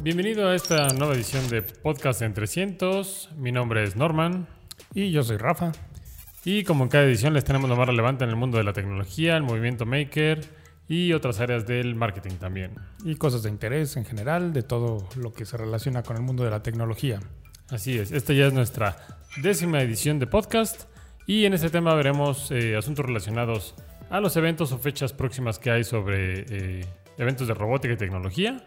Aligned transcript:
Bienvenido 0.00 0.48
a 0.48 0.54
esta 0.54 0.86
nueva 0.90 1.14
edición 1.14 1.48
de 1.48 1.60
Podcast 1.60 2.22
en 2.22 2.32
300. 2.32 3.30
Mi 3.36 3.50
nombre 3.50 3.82
es 3.82 3.96
Norman. 3.96 4.46
Y 4.94 5.10
yo 5.10 5.24
soy 5.24 5.38
Rafa. 5.38 5.72
Y 6.44 6.62
como 6.62 6.84
en 6.84 6.88
cada 6.88 7.02
edición 7.02 7.34
les 7.34 7.42
tenemos 7.42 7.68
lo 7.68 7.74
más 7.74 7.88
relevante 7.88 8.22
en 8.22 8.30
el 8.30 8.36
mundo 8.36 8.58
de 8.58 8.64
la 8.64 8.72
tecnología, 8.72 9.36
el 9.36 9.42
movimiento 9.42 9.86
maker 9.86 10.44
y 10.86 11.12
otras 11.14 11.40
áreas 11.40 11.66
del 11.66 11.96
marketing 11.96 12.36
también. 12.36 12.76
Y 13.04 13.16
cosas 13.16 13.42
de 13.42 13.50
interés 13.50 13.96
en 13.96 14.04
general, 14.04 14.52
de 14.52 14.62
todo 14.62 15.08
lo 15.16 15.32
que 15.32 15.44
se 15.44 15.56
relaciona 15.56 16.04
con 16.04 16.16
el 16.16 16.22
mundo 16.22 16.44
de 16.44 16.50
la 16.50 16.62
tecnología. 16.62 17.18
Así 17.68 17.98
es, 17.98 18.12
esta 18.12 18.32
ya 18.32 18.46
es 18.46 18.52
nuestra 18.52 18.96
décima 19.42 19.82
edición 19.82 20.20
de 20.20 20.28
podcast 20.28 20.84
y 21.26 21.44
en 21.44 21.54
este 21.54 21.70
tema 21.70 21.92
veremos 21.94 22.52
eh, 22.52 22.76
asuntos 22.76 23.04
relacionados 23.04 23.74
a 24.10 24.20
los 24.20 24.36
eventos 24.36 24.70
o 24.70 24.78
fechas 24.78 25.12
próximas 25.12 25.58
que 25.58 25.72
hay 25.72 25.82
sobre 25.82 26.44
eh, 26.48 26.86
eventos 27.18 27.48
de 27.48 27.54
robótica 27.54 27.94
y 27.94 27.96
tecnología. 27.96 28.64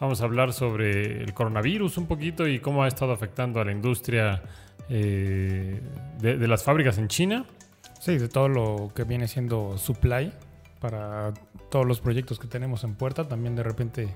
Vamos 0.00 0.20
a 0.20 0.24
hablar 0.24 0.52
sobre 0.52 1.22
el 1.22 1.34
coronavirus 1.34 1.98
un 1.98 2.06
poquito 2.06 2.46
y 2.46 2.60
cómo 2.60 2.84
ha 2.84 2.88
estado 2.88 3.12
afectando 3.12 3.60
a 3.60 3.64
la 3.64 3.72
industria 3.72 4.42
eh, 4.88 5.80
de, 6.20 6.36
de 6.36 6.48
las 6.48 6.62
fábricas 6.62 6.98
en 6.98 7.08
China. 7.08 7.46
Sí, 8.00 8.16
de 8.16 8.28
todo 8.28 8.48
lo 8.48 8.92
que 8.94 9.02
viene 9.02 9.26
siendo 9.26 9.76
supply 9.76 10.32
para 10.80 11.34
todos 11.70 11.84
los 11.84 12.00
proyectos 12.00 12.38
que 12.38 12.46
tenemos 12.46 12.84
en 12.84 12.94
puerta, 12.94 13.26
también 13.26 13.56
de 13.56 13.64
repente 13.64 14.14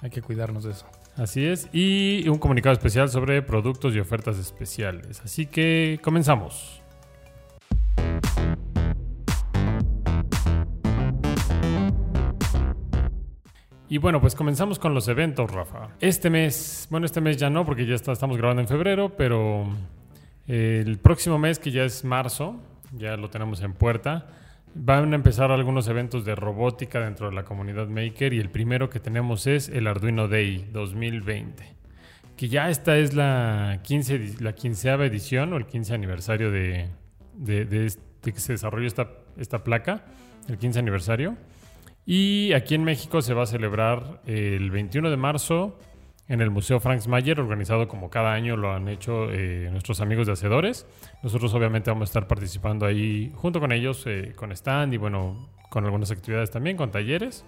hay 0.00 0.10
que 0.10 0.22
cuidarnos 0.22 0.64
de 0.64 0.72
eso. 0.72 0.86
Así 1.16 1.44
es, 1.44 1.68
y 1.72 2.28
un 2.28 2.38
comunicado 2.38 2.72
especial 2.72 3.08
sobre 3.08 3.42
productos 3.42 3.94
y 3.94 4.00
ofertas 4.00 4.38
especiales. 4.38 5.20
Así 5.24 5.46
que 5.46 5.98
comenzamos. 6.02 6.80
Y 13.88 13.98
bueno, 13.98 14.20
pues 14.20 14.34
comenzamos 14.34 14.78
con 14.78 14.94
los 14.94 15.08
eventos, 15.08 15.50
Rafa. 15.50 15.88
Este 16.00 16.30
mes, 16.30 16.86
bueno, 16.90 17.06
este 17.06 17.20
mes 17.20 17.36
ya 17.36 17.50
no, 17.50 17.64
porque 17.66 17.86
ya 17.86 17.94
está- 17.94 18.12
estamos 18.12 18.36
grabando 18.38 18.62
en 18.62 18.68
febrero, 18.68 19.10
pero 19.16 19.66
eh, 20.48 20.82
el 20.84 20.98
próximo 20.98 21.38
mes, 21.38 21.58
que 21.58 21.70
ya 21.70 21.84
es 21.84 22.04
marzo, 22.04 22.60
ya 22.92 23.16
lo 23.16 23.28
tenemos 23.30 23.60
en 23.62 23.74
puerta, 23.74 24.26
van 24.74 25.12
a 25.12 25.16
empezar 25.16 25.50
algunos 25.52 25.86
eventos 25.88 26.24
de 26.24 26.34
robótica 26.34 27.00
dentro 27.00 27.28
de 27.28 27.34
la 27.34 27.44
comunidad 27.44 27.86
Maker 27.88 28.32
y 28.32 28.40
el 28.40 28.50
primero 28.50 28.90
que 28.90 29.00
tenemos 29.00 29.46
es 29.46 29.68
el 29.68 29.86
Arduino 29.86 30.28
Day 30.28 30.68
2020. 30.72 31.74
Que 32.36 32.48
ya 32.48 32.68
esta 32.70 32.96
es 32.96 33.14
la, 33.14 33.80
15, 33.84 34.16
edi- 34.18 34.40
la 34.40 34.54
quinceava 34.54 35.06
edición 35.06 35.52
o 35.52 35.56
el 35.56 35.66
15 35.66 35.94
aniversario 35.94 36.50
de, 36.50 36.88
de- 37.36 37.86
este- 37.86 38.32
que 38.32 38.40
se 38.40 38.52
desarrolló 38.54 38.86
esta, 38.86 39.08
esta 39.36 39.62
placa, 39.62 40.06
el 40.48 40.56
15 40.58 40.78
aniversario. 40.78 41.36
Y 42.06 42.52
aquí 42.52 42.74
en 42.74 42.84
México 42.84 43.22
se 43.22 43.34
va 43.34 43.44
a 43.44 43.46
celebrar 43.46 44.20
el 44.26 44.70
21 44.70 45.10
de 45.10 45.16
marzo 45.16 45.78
en 46.28 46.40
el 46.40 46.50
Museo 46.50 46.80
Franz 46.80 47.06
Mayer, 47.06 47.38
organizado 47.40 47.88
como 47.88 48.10
cada 48.10 48.32
año 48.32 48.56
lo 48.56 48.72
han 48.72 48.88
hecho 48.88 49.30
eh, 49.30 49.68
nuestros 49.70 50.00
amigos 50.00 50.26
de 50.26 50.32
Hacedores. 50.32 50.86
Nosotros 51.22 51.52
obviamente 51.54 51.90
vamos 51.90 52.08
a 52.08 52.10
estar 52.10 52.26
participando 52.26 52.86
ahí 52.86 53.32
junto 53.34 53.60
con 53.60 53.72
ellos, 53.72 54.04
eh, 54.06 54.32
con 54.34 54.52
stand 54.52 54.94
y 54.94 54.96
bueno, 54.96 55.48
con 55.68 55.84
algunas 55.84 56.10
actividades 56.10 56.50
también, 56.50 56.76
con 56.76 56.90
talleres. 56.90 57.44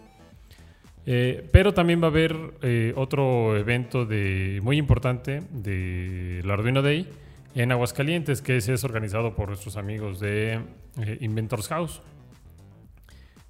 Eh, 1.09 1.49
pero 1.53 1.73
también 1.73 2.03
va 2.03 2.07
a 2.07 2.11
haber 2.11 2.37
eh, 2.63 2.93
otro 2.97 3.57
evento 3.57 4.05
de, 4.05 4.59
muy 4.63 4.77
importante 4.77 5.41
del 5.53 6.51
Arduino 6.51 6.83
Day 6.83 7.09
en 7.55 7.71
Aguascalientes, 7.71 8.43
que 8.43 8.57
ese 8.57 8.75
es 8.75 8.83
organizado 8.83 9.37
por 9.37 9.49
nuestros 9.49 9.77
amigos 9.77 10.19
de 10.19 10.61
eh, 11.01 11.19
Inventors 11.21 11.69
House. 11.69 12.03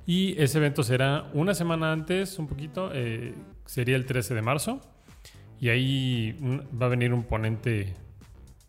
Y 0.06 0.40
ese 0.40 0.58
evento 0.58 0.82
será 0.84 1.28
una 1.34 1.52
semana 1.54 1.92
antes, 1.92 2.38
un 2.38 2.46
poquito, 2.46 2.90
eh, 2.94 3.34
sería 3.64 3.96
el 3.96 4.06
13 4.06 4.34
de 4.34 4.42
marzo. 4.42 4.80
Y 5.60 5.68
ahí 5.70 6.36
un- 6.40 6.62
va 6.80 6.86
a 6.86 6.88
venir 6.90 7.12
un 7.12 7.24
ponente 7.24 7.94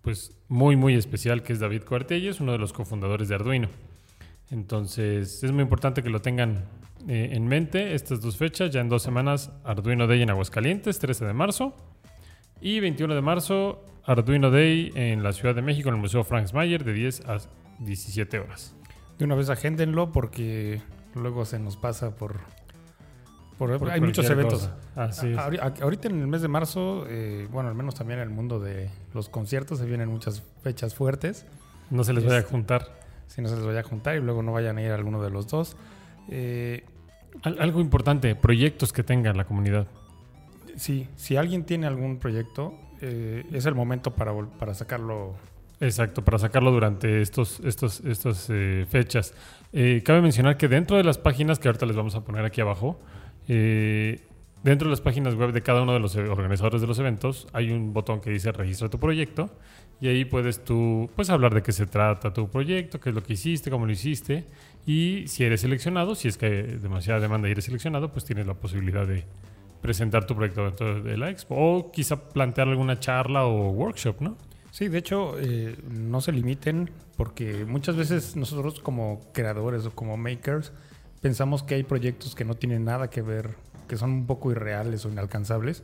pues 0.01 0.31
muy 0.47 0.77
muy 0.77 0.93
especial 0.95 1.43
que 1.43 1.51
es 1.53 1.59
David 1.59 1.83
Cuartelles, 1.83 2.39
uno 2.39 2.53
de 2.53 2.57
los 2.57 2.71
cofundadores 2.71 3.27
de 3.27 3.35
Arduino. 3.35 3.67
Entonces 4.51 5.43
es 5.43 5.51
muy 5.51 5.63
importante 5.63 6.01
que 6.01 6.09
lo 6.09 6.21
tengan 6.21 6.63
eh, 7.07 7.29
en 7.33 7.45
mente 7.47 7.93
estas 7.93 8.21
dos 8.21 8.37
fechas, 8.37 8.71
ya 8.71 8.79
en 8.81 8.89
dos 8.89 9.03
semanas 9.03 9.51
Arduino 9.63 10.07
Day 10.07 10.21
en 10.21 10.29
Aguascalientes, 10.29 10.97
13 10.99 11.25
de 11.25 11.33
marzo, 11.33 11.75
y 12.61 12.79
21 12.79 13.13
de 13.13 13.21
marzo 13.21 13.83
Arduino 14.05 14.49
Day 14.49 14.91
en 14.95 15.21
la 15.23 15.33
Ciudad 15.33 15.53
de 15.53 15.61
México 15.61 15.89
en 15.89 15.95
el 15.95 16.01
Museo 16.01 16.23
Franz 16.23 16.53
Mayer 16.53 16.83
de 16.83 16.93
10 16.93 17.21
a 17.27 17.37
17 17.79 18.39
horas. 18.39 18.75
De 19.19 19.25
una 19.25 19.35
vez 19.35 19.49
agéndenlo 19.49 20.11
porque 20.11 20.81
luego 21.17 21.45
se 21.45 21.59
nos 21.59 21.75
pasa 21.77 22.11
por... 22.15 22.35
por- 23.57 23.77
Por 23.79 23.89
hay 23.91 23.99
muchos 24.01 24.29
eventos. 24.29 24.69
Así. 24.95 25.33
A- 25.35 25.73
Ahorita 25.81 26.07
en 26.07 26.21
el 26.21 26.27
mes 26.27 26.41
de 26.41 26.47
marzo, 26.47 27.05
eh, 27.07 27.47
bueno, 27.51 27.69
al 27.69 27.75
menos 27.75 27.95
también 27.95 28.19
en 28.19 28.27
el 28.27 28.33
mundo 28.33 28.59
de 28.59 28.89
los 29.13 29.29
conciertos, 29.29 29.79
se 29.79 29.85
vienen 29.85 30.09
muchas 30.09 30.43
fechas 30.63 30.93
fuertes. 30.95 31.45
No 31.89 32.03
se 32.03 32.13
les 32.13 32.23
vaya 32.25 32.39
a 32.39 32.43
juntar. 32.43 32.97
Si 33.27 33.41
no 33.41 33.49
se 33.49 33.55
les 33.55 33.65
vaya 33.65 33.79
a 33.81 33.83
juntar 33.83 34.15
y 34.15 34.21
luego 34.21 34.41
no 34.43 34.51
vayan 34.53 34.77
a 34.77 34.81
ir 34.81 34.91
a 34.91 34.95
alguno 34.95 35.21
de 35.21 35.29
los 35.29 35.47
dos. 35.47 35.75
Eh, 36.29 36.83
Al- 37.43 37.59
algo 37.61 37.81
importante, 37.81 38.35
proyectos 38.35 38.93
que 38.93 39.03
tenga 39.03 39.33
la 39.33 39.45
comunidad. 39.45 39.87
sí, 40.75 41.07
si 41.15 41.35
alguien 41.37 41.63
tiene 41.65 41.87
algún 41.87 42.19
proyecto, 42.19 42.73
eh, 43.01 43.43
es 43.51 43.65
el 43.65 43.73
momento 43.75 44.13
para, 44.15 44.33
para 44.59 44.73
sacarlo. 44.73 45.33
Exacto, 45.79 46.23
para 46.23 46.39
sacarlo 46.39 46.71
durante 46.71 47.21
estos, 47.21 47.59
estos, 47.59 47.99
estas 48.01 48.49
eh, 48.49 48.85
fechas. 48.89 49.33
Eh, 49.73 50.01
cabe 50.03 50.21
mencionar 50.21 50.57
que 50.57 50.67
dentro 50.67 50.97
de 50.97 51.03
las 51.03 51.17
páginas 51.17 51.59
que 51.59 51.67
ahorita 51.67 51.85
les 51.85 51.95
vamos 51.95 52.15
a 52.15 52.23
poner 52.23 52.45
aquí 52.45 52.61
abajo, 52.61 52.99
eh, 53.47 54.21
dentro 54.63 54.87
de 54.87 54.91
las 54.91 55.01
páginas 55.01 55.35
web 55.35 55.51
de 55.51 55.61
cada 55.61 55.81
uno 55.81 55.93
de 55.93 55.99
los 55.99 56.15
eh, 56.15 56.21
organizadores 56.21 56.81
de 56.81 56.87
los 56.87 56.99
eventos, 56.99 57.47
hay 57.53 57.71
un 57.71 57.93
botón 57.93 58.21
que 58.21 58.29
dice 58.29 58.51
registra 58.51 58.89
tu 58.89 58.99
proyecto 58.99 59.49
y 60.01 60.07
ahí 60.07 60.25
puedes 60.25 60.63
tú 60.63 61.09
pues, 61.15 61.29
hablar 61.29 61.53
de 61.53 61.61
qué 61.61 61.71
se 61.71 61.85
trata 61.85 62.33
tu 62.33 62.49
proyecto, 62.49 62.99
qué 62.99 63.09
es 63.09 63.15
lo 63.15 63.23
que 63.23 63.33
hiciste, 63.33 63.69
cómo 63.69 63.85
lo 63.85 63.91
hiciste 63.91 64.45
y 64.85 65.23
si 65.27 65.43
eres 65.43 65.61
seleccionado, 65.61 66.15
si 66.15 66.27
es 66.27 66.37
que 66.37 66.45
hay 66.45 66.61
demasiada 66.77 67.19
demanda 67.19 67.47
y 67.47 67.51
eres 67.51 67.65
seleccionado, 67.65 68.11
pues 68.11 68.25
tienes 68.25 68.45
la 68.47 68.55
posibilidad 68.55 69.07
de 69.07 69.25
presentar 69.81 70.25
tu 70.25 70.35
proyecto 70.35 70.65
dentro 70.65 71.01
de 71.01 71.17
la 71.17 71.29
expo 71.29 71.55
o 71.55 71.91
quizá 71.91 72.29
plantear 72.29 72.67
alguna 72.67 72.99
charla 72.99 73.45
o 73.45 73.69
workshop, 73.69 74.21
¿no? 74.21 74.37
Sí, 74.77 74.89
de 74.89 74.99
hecho, 74.99 75.39
eh, 75.39 75.75
no 75.89 76.21
se 76.21 76.31
limiten 76.31 76.91
porque 77.15 77.65
muchas 77.65 77.95
veces 77.95 78.35
nosotros 78.35 78.79
como 78.79 79.21
creadores 79.33 79.87
o 79.87 79.95
como 79.95 80.17
makers 80.17 80.71
pensamos 81.19 81.63
que 81.63 81.73
hay 81.73 81.81
proyectos 81.81 82.35
que 82.35 82.45
no 82.45 82.53
tienen 82.53 82.85
nada 82.85 83.09
que 83.09 83.23
ver, 83.23 83.55
que 83.87 83.97
son 83.97 84.11
un 84.11 84.27
poco 84.27 84.51
irreales 84.51 85.03
o 85.03 85.09
inalcanzables. 85.09 85.81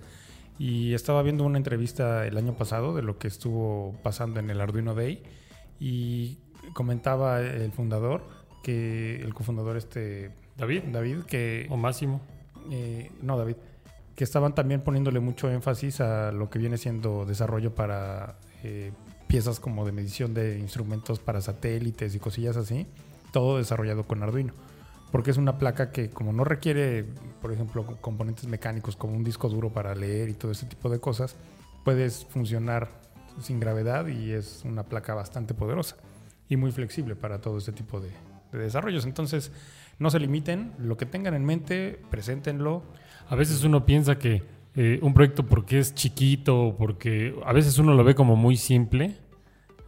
Y 0.59 0.93
estaba 0.93 1.23
viendo 1.23 1.43
una 1.43 1.57
entrevista 1.57 2.27
el 2.27 2.37
año 2.37 2.53
pasado 2.55 2.95
de 2.95 3.01
lo 3.01 3.17
que 3.17 3.27
estuvo 3.27 3.95
pasando 4.03 4.39
en 4.39 4.51
el 4.51 4.61
Arduino 4.61 4.93
Day 4.93 5.23
y 5.79 6.37
comentaba 6.73 7.41
el 7.41 7.71
fundador, 7.71 8.23
que 8.61 9.15
el 9.23 9.33
cofundador 9.33 9.75
este 9.75 10.35
David 10.55 10.83
David, 10.91 11.23
que 11.23 11.65
o 11.71 11.77
Máximo. 11.77 12.21
eh, 12.69 13.11
no, 13.23 13.39
David. 13.39 13.55
Que 14.15 14.23
estaban 14.23 14.53
también 14.53 14.81
poniéndole 14.81 15.19
mucho 15.19 15.49
énfasis 15.49 15.99
a 15.99 16.31
lo 16.31 16.51
que 16.51 16.59
viene 16.59 16.77
siendo 16.77 17.25
desarrollo 17.25 17.73
para 17.73 18.37
eh, 18.63 18.91
piezas 19.27 19.59
como 19.59 19.85
de 19.85 19.91
medición 19.91 20.33
de 20.33 20.59
instrumentos 20.59 21.19
para 21.19 21.41
satélites 21.41 22.15
y 22.15 22.19
cosillas 22.19 22.57
así. 22.57 22.87
Todo 23.31 23.57
desarrollado 23.57 24.03
con 24.03 24.23
Arduino. 24.23 24.53
Porque 25.11 25.31
es 25.31 25.37
una 25.37 25.59
placa 25.59 25.91
que 25.91 26.09
como 26.09 26.33
no 26.33 26.43
requiere, 26.43 27.05
por 27.41 27.51
ejemplo, 27.51 27.85
co- 27.85 27.97
componentes 27.97 28.47
mecánicos 28.47 28.95
como 28.95 29.13
un 29.15 29.23
disco 29.23 29.47
duro 29.49 29.69
para 29.71 29.93
leer 29.93 30.29
y 30.29 30.33
todo 30.33 30.51
ese 30.51 30.65
tipo 30.65 30.89
de 30.89 30.99
cosas, 30.99 31.35
puedes 31.83 32.25
funcionar 32.25 32.89
sin 33.39 33.59
gravedad 33.59 34.07
y 34.07 34.31
es 34.31 34.61
una 34.65 34.83
placa 34.83 35.13
bastante 35.13 35.53
poderosa 35.53 35.97
y 36.49 36.57
muy 36.57 36.71
flexible 36.71 37.15
para 37.15 37.41
todo 37.41 37.57
este 37.57 37.71
tipo 37.71 37.99
de, 37.99 38.09
de 38.51 38.59
desarrollos. 38.59 39.05
Entonces, 39.05 39.51
no 39.99 40.09
se 40.09 40.19
limiten, 40.19 40.73
lo 40.79 40.97
que 40.97 41.05
tengan 41.05 41.33
en 41.35 41.45
mente, 41.45 41.99
preséntenlo. 42.09 42.83
A 43.29 43.35
veces 43.35 43.63
uno 43.63 43.85
piensa 43.85 44.17
que 44.17 44.43
eh, 44.75 44.99
un 45.01 45.13
proyecto 45.13 45.45
porque 45.45 45.79
es 45.79 45.93
chiquito, 45.93 46.75
porque 46.77 47.35
a 47.45 47.53
veces 47.53 47.77
uno 47.79 47.93
lo 47.93 48.03
ve 48.03 48.15
como 48.15 48.35
muy 48.35 48.57
simple 48.57 49.15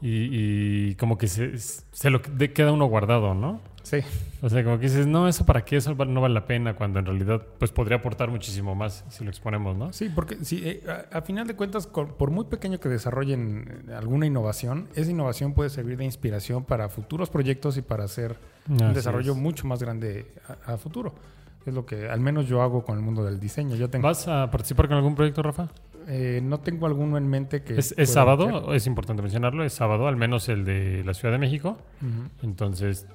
y, 0.02 0.90
y 0.92 0.96
como 0.96 1.18
que 1.18 1.28
se, 1.28 1.58
se 1.58 2.10
lo 2.10 2.20
de- 2.20 2.52
queda 2.54 2.72
uno 2.72 2.86
guardado, 2.86 3.34
¿no? 3.34 3.62
Sí, 3.84 4.00
O 4.42 4.50
sea, 4.50 4.64
como 4.64 4.80
que 4.80 4.88
dices, 4.88 5.06
no, 5.06 5.28
eso 5.28 5.46
para 5.46 5.64
qué, 5.64 5.76
eso 5.78 5.94
no 5.94 6.20
vale 6.20 6.34
la 6.34 6.48
pena, 6.48 6.76
cuando 6.76 6.98
en 6.98 7.06
realidad 7.06 7.44
pues 7.60 7.72
podría 7.72 7.98
aportar 7.98 8.32
muchísimo 8.32 8.74
más 8.74 9.06
si 9.10 9.24
lo 9.24 9.30
exponemos, 9.30 9.78
¿no? 9.78 9.94
sí, 9.94 10.10
porque 10.14 10.44
si, 10.44 10.68
eh, 10.68 10.82
a, 11.14 11.20
a 11.20 11.22
final 11.22 11.46
de 11.46 11.56
cuentas, 11.56 11.86
con- 11.86 12.08
por 12.16 12.32
muy 12.32 12.46
pequeño 12.46 12.80
que 12.80 12.90
desarrollen 12.90 13.84
eh, 13.88 13.94
alguna 13.94 14.26
innovación, 14.26 14.88
esa 14.96 15.12
innovación 15.12 15.54
puede 15.54 15.70
servir 15.70 15.98
de 15.98 16.06
inspiración 16.06 16.64
para 16.64 16.90
futuros 16.90 17.30
proyectos 17.30 17.78
y 17.78 17.84
para 17.84 18.06
hacer 18.06 18.38
un 18.68 18.92
desarrollo 18.96 19.34
es. 19.34 19.38
mucho 19.38 19.68
más 19.68 19.80
grande 19.84 20.26
a, 20.66 20.74
a 20.74 20.78
futuro. 20.78 21.14
Es 21.66 21.74
lo 21.74 21.86
que 21.86 22.08
al 22.10 22.20
menos 22.20 22.48
yo 22.48 22.62
hago 22.62 22.84
con 22.84 22.98
el 22.98 23.04
mundo 23.04 23.24
del 23.24 23.40
diseño. 23.40 23.76
Yo 23.76 23.90
tengo, 23.90 24.08
¿Vas 24.08 24.28
a 24.28 24.50
participar 24.52 24.88
con 24.88 24.98
algún 24.98 25.16
proyecto, 25.16 25.42
Rafa? 25.42 25.68
eh, 26.08 26.40
no 26.44 26.60
tengo 26.60 26.86
alguno 26.86 27.18
en 27.18 27.28
mente 27.28 27.64
que... 27.64 27.80
Es, 27.80 27.96
sábado, 28.06 28.74
es 28.76 28.86
importante 28.86 29.24
mencionarlo, 29.24 29.64
es 29.64 29.74
sábado, 29.74 30.08
al 30.08 30.16
menos 30.16 30.48
el 30.50 30.64
de 30.64 31.04
la 31.04 31.16
Ciudad 31.16 31.32
de 31.34 31.40
México. 31.40 31.78
Entonces, 32.44 33.08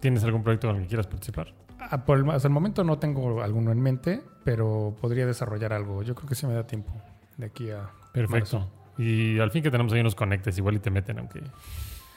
¿Tienes 0.00 0.24
algún 0.24 0.42
proyecto 0.42 0.66
con 0.68 0.76
el 0.76 0.82
que 0.82 0.88
quieras 0.88 1.06
participar? 1.06 1.52
Ah, 1.78 2.06
por 2.06 2.16
el- 2.18 2.30
hasta 2.30 2.48
el 2.48 2.54
momento 2.54 2.84
no 2.84 2.98
tengo 2.98 3.42
alguno 3.42 3.70
en 3.70 3.80
mente, 3.82 4.22
pero 4.44 4.96
podría 4.98 5.26
desarrollar 5.26 5.74
algo. 5.74 6.02
Yo 6.02 6.14
creo 6.14 6.26
que 6.26 6.34
sí 6.34 6.46
me 6.46 6.54
da 6.54 6.66
tiempo 6.66 6.90
de 7.36 7.44
aquí 7.46 7.70
a... 7.70 7.90
Perfecto. 8.12 8.66
Y 8.96 9.38
al 9.38 9.50
fin 9.50 9.62
que 9.62 9.70
tenemos 9.70 9.92
ahí 9.92 10.00
unos 10.00 10.14
conectes, 10.14 10.56
igual 10.56 10.76
y 10.76 10.78
te 10.78 10.90
meten, 10.90 11.18
aunque... 11.18 11.42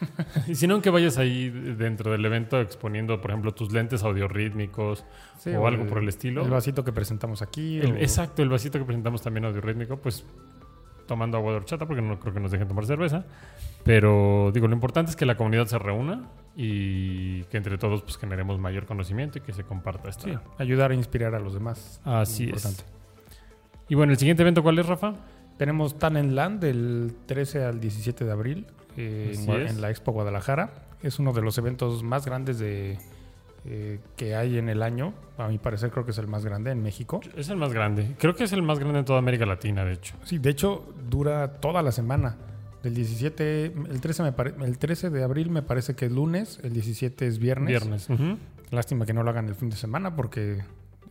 y 0.47 0.55
si 0.55 0.67
no, 0.67 0.75
aunque 0.75 0.89
vayas 0.89 1.17
ahí 1.17 1.50
dentro 1.50 2.11
del 2.11 2.23
evento 2.25 2.59
exponiendo, 2.59 3.19
por 3.21 3.31
ejemplo, 3.31 3.53
tus 3.53 3.71
lentes 3.71 4.03
audiorítmicos 4.03 5.03
Sí, 5.39 5.51
o 5.51 5.67
algo 5.67 5.85
por 5.88 5.97
el 6.00 6.07
estilo. 6.09 6.44
El 6.44 6.50
vasito 6.51 6.83
que 6.83 6.91
presentamos 6.91 7.41
aquí. 7.41 7.79
El- 7.79 7.94
o- 7.94 7.97
exacto, 7.97 8.41
el 8.44 8.50
vasito 8.50 8.79
que 8.79 8.85
presentamos 8.85 9.21
también 9.21 9.45
audiorítmico, 9.45 9.97
pues 9.97 10.25
tomando 11.07 11.38
agua 11.38 11.51
de 11.51 11.57
horchata, 11.57 11.85
porque 11.85 12.01
no 12.01 12.17
creo 12.19 12.33
que 12.33 12.39
nos 12.39 12.51
dejen 12.51 12.67
tomar 12.67 12.85
cerveza. 12.85 13.25
Pero 13.83 14.51
digo, 14.53 14.67
lo 14.67 14.73
importante 14.73 15.09
es 15.11 15.17
que 15.17 15.25
la 15.25 15.35
comunidad 15.35 15.65
se 15.67 15.77
reúna 15.77 16.29
y 16.56 17.44
que 17.45 17.57
entre 17.57 17.77
todos 17.77 18.01
pues 18.03 18.17
generemos 18.17 18.57
mayor 18.59 18.85
conocimiento 18.85 19.38
y 19.39 19.41
que 19.41 19.51
se 19.51 19.63
comparta 19.63 20.07
esto. 20.09 20.25
Sí, 20.27 20.33
ayudar 20.57 20.91
a 20.91 20.94
inspirar 20.94 21.35
a 21.35 21.39
los 21.39 21.53
demás. 21.53 21.99
Así 22.06 22.45
Importante. 22.45 22.83
es. 22.83 22.85
Y 23.89 23.95
bueno, 23.95 24.13
el 24.13 24.17
siguiente 24.17 24.44
evento, 24.44 24.63
¿cuál 24.63 24.79
es, 24.79 24.85
Rafa? 24.85 25.15
Tenemos 25.57 25.99
Talentland 25.99 26.61
del 26.61 27.13
13 27.25 27.65
al 27.65 27.79
17 27.81 28.23
de 28.23 28.31
abril 28.31 28.65
eh, 28.98 29.36
en, 29.48 29.81
la 29.81 29.90
Expo 29.90 30.12
Guadalajara. 30.12 30.74
Es 31.01 31.19
uno 31.19 31.34
de 31.34 31.42
los 31.42 31.57
eventos 31.57 32.04
más 32.04 32.25
grandes 32.25 32.60
de, 32.60 32.98
eh, 33.66 34.00
que 34.16 34.36
hay 34.36 34.57
en 34.57 34.69
el 34.69 34.81
año. 34.84 35.13
A 35.38 35.48
mi 35.48 35.57
parecer 35.57 35.92
creo 35.92 36.06
que 36.06 36.12
es 36.12 36.18
el 36.18 36.28
más 36.28 36.45
grande 36.45 36.72
en 36.72 36.81
México. 36.81 37.22
Es 37.36 37.50
el 37.50 37.57
más 37.57 37.74
grande. 37.74 38.16
Creo 38.19 38.36
que 38.36 38.44
es 38.45 38.54
el 38.54 38.62
más 38.63 38.80
grande 38.80 39.00
en 39.00 39.06
toda 39.06 39.19
América 39.19 39.45
Latina, 39.45 39.84
de 39.84 39.94
hecho. 39.94 40.16
Sí, 40.24 40.38
de 40.38 40.50
hecho 40.50 40.94
dura 41.10 41.54
toda 41.60 41.81
la 41.81 41.92
semana. 41.92 42.38
Del 42.84 42.95
17, 42.95 43.66
el 43.90 44.01
13, 44.01 44.24
me 44.24 44.31
pare- 44.34 44.54
el 44.62 44.78
13 44.78 45.10
de 45.10 45.24
abril 45.24 45.50
me 45.50 45.62
parece 45.62 45.95
que 45.95 46.06
es 46.07 46.12
lunes, 46.12 46.60
el 46.63 46.74
17 46.74 47.25
es 47.28 47.40
viernes. 47.40 47.68
Viernes. 47.69 48.07
Lástima 48.72 49.06
que 49.06 49.13
no 49.13 49.24
lo 49.24 49.30
hagan 49.30 49.48
el 49.48 49.56
fin 49.56 49.69
de 49.69 49.78
semana 49.78 50.16
porque 50.18 50.62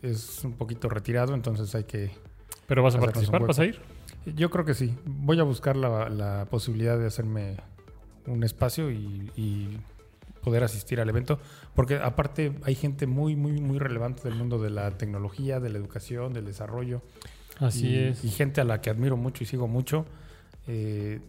es 0.02 0.44
un 0.44 0.52
poquito 0.52 0.88
retirado, 0.90 1.32
entonces 1.34 1.74
hay 1.74 1.84
que... 1.84 2.10
Pero 2.66 2.82
vas 2.82 2.94
a 2.94 3.00
participar, 3.00 3.46
vas 3.46 3.58
a 3.58 3.64
ir. 3.64 3.80
Yo 4.36 4.50
creo 4.50 4.64
que 4.64 4.74
sí. 4.74 4.94
Voy 5.06 5.40
a 5.40 5.44
buscar 5.44 5.76
la, 5.76 6.08
la 6.10 6.46
posibilidad 6.50 6.98
de 6.98 7.06
hacerme 7.06 7.56
un 8.26 8.44
espacio 8.44 8.90
y, 8.90 9.30
y 9.36 9.78
poder 10.42 10.64
asistir 10.64 11.00
al 11.00 11.08
evento, 11.08 11.38
porque 11.74 11.96
aparte 11.96 12.52
hay 12.64 12.74
gente 12.74 13.06
muy, 13.06 13.36
muy, 13.36 13.60
muy 13.60 13.78
relevante 13.78 14.22
del 14.24 14.34
mundo 14.34 14.58
de 14.58 14.70
la 14.70 14.90
tecnología, 14.92 15.60
de 15.60 15.70
la 15.70 15.78
educación, 15.78 16.32
del 16.32 16.44
desarrollo. 16.44 17.02
Así 17.58 17.90
y, 17.90 17.98
es. 17.98 18.24
Y 18.24 18.28
gente 18.28 18.60
a 18.60 18.64
la 18.64 18.80
que 18.80 18.90
admiro 18.90 19.16
mucho 19.16 19.44
y 19.44 19.46
sigo 19.46 19.68
mucho. 19.68 20.04
Eh, 20.66 21.20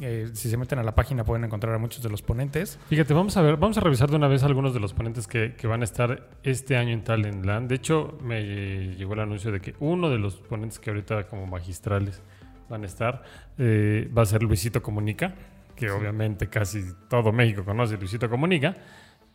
eh, 0.00 0.30
si 0.32 0.48
se 0.48 0.56
meten 0.56 0.78
a 0.78 0.82
la 0.82 0.94
página 0.94 1.24
pueden 1.24 1.44
encontrar 1.44 1.74
a 1.74 1.78
muchos 1.78 2.02
de 2.02 2.08
los 2.08 2.22
ponentes. 2.22 2.78
Fíjate, 2.88 3.12
vamos 3.12 3.36
a 3.36 3.42
ver, 3.42 3.58
vamos 3.58 3.76
a 3.76 3.80
revisar 3.80 4.08
de 4.08 4.16
una 4.16 4.28
vez 4.28 4.42
algunos 4.44 4.72
de 4.72 4.80
los 4.80 4.94
ponentes 4.94 5.26
que, 5.26 5.54
que 5.56 5.66
van 5.66 5.82
a 5.82 5.84
estar 5.84 6.30
este 6.42 6.76
año 6.76 6.92
en 6.92 7.04
Talentland. 7.04 7.68
De 7.68 7.74
hecho, 7.74 8.16
me 8.22 8.94
llegó 8.94 9.12
el 9.12 9.20
anuncio 9.20 9.52
de 9.52 9.60
que 9.60 9.74
uno 9.78 10.08
de 10.08 10.18
los 10.18 10.36
ponentes 10.36 10.78
que 10.78 10.90
ahorita 10.90 11.26
como 11.26 11.46
magistrales 11.46 12.22
van 12.70 12.84
a 12.84 12.86
estar 12.86 13.24
eh, 13.58 14.10
va 14.16 14.22
a 14.22 14.26
ser 14.26 14.42
Luisito 14.42 14.82
Comunica, 14.82 15.34
que 15.80 15.90
obviamente 15.90 16.48
casi 16.48 16.84
todo 17.08 17.32
México 17.32 17.64
conoce 17.64 17.96
Luisito 17.96 18.28
Comunica. 18.28 18.76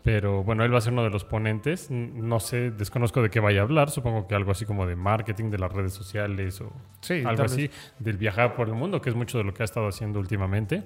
Pero 0.04 0.44
bueno, 0.44 0.64
él 0.64 0.72
va 0.72 0.78
a 0.78 0.82
ser 0.82 0.94
uno 0.94 1.04
de 1.04 1.10
los 1.10 1.24
ponentes. 1.26 1.90
No 1.90 2.40
sé, 2.40 2.70
desconozco 2.70 3.24
de 3.24 3.32
qué 3.32 3.40
vaya 3.40 3.62
a 3.62 3.64
hablar. 3.64 3.90
Supongo 3.90 4.28
que 4.28 4.36
algo 4.36 4.52
así 4.52 4.64
como 4.66 4.86
de 4.86 4.96
marketing 4.96 5.50
de 5.50 5.58
las 5.58 5.72
redes 5.72 5.94
sociales 5.94 6.62
o 6.62 6.72
Sí, 7.02 7.24
algo 7.26 7.44
así, 7.46 7.72
del 7.98 8.18
viajar 8.18 8.56
por 8.56 8.68
el 8.68 8.76
mundo, 8.76 9.02
que 9.02 9.10
es 9.10 9.16
mucho 9.16 9.40
de 9.40 9.44
lo 9.46 9.54
que 9.56 9.64
ha 9.64 9.66
estado 9.66 9.88
haciendo 9.88 10.20
últimamente. 10.20 10.84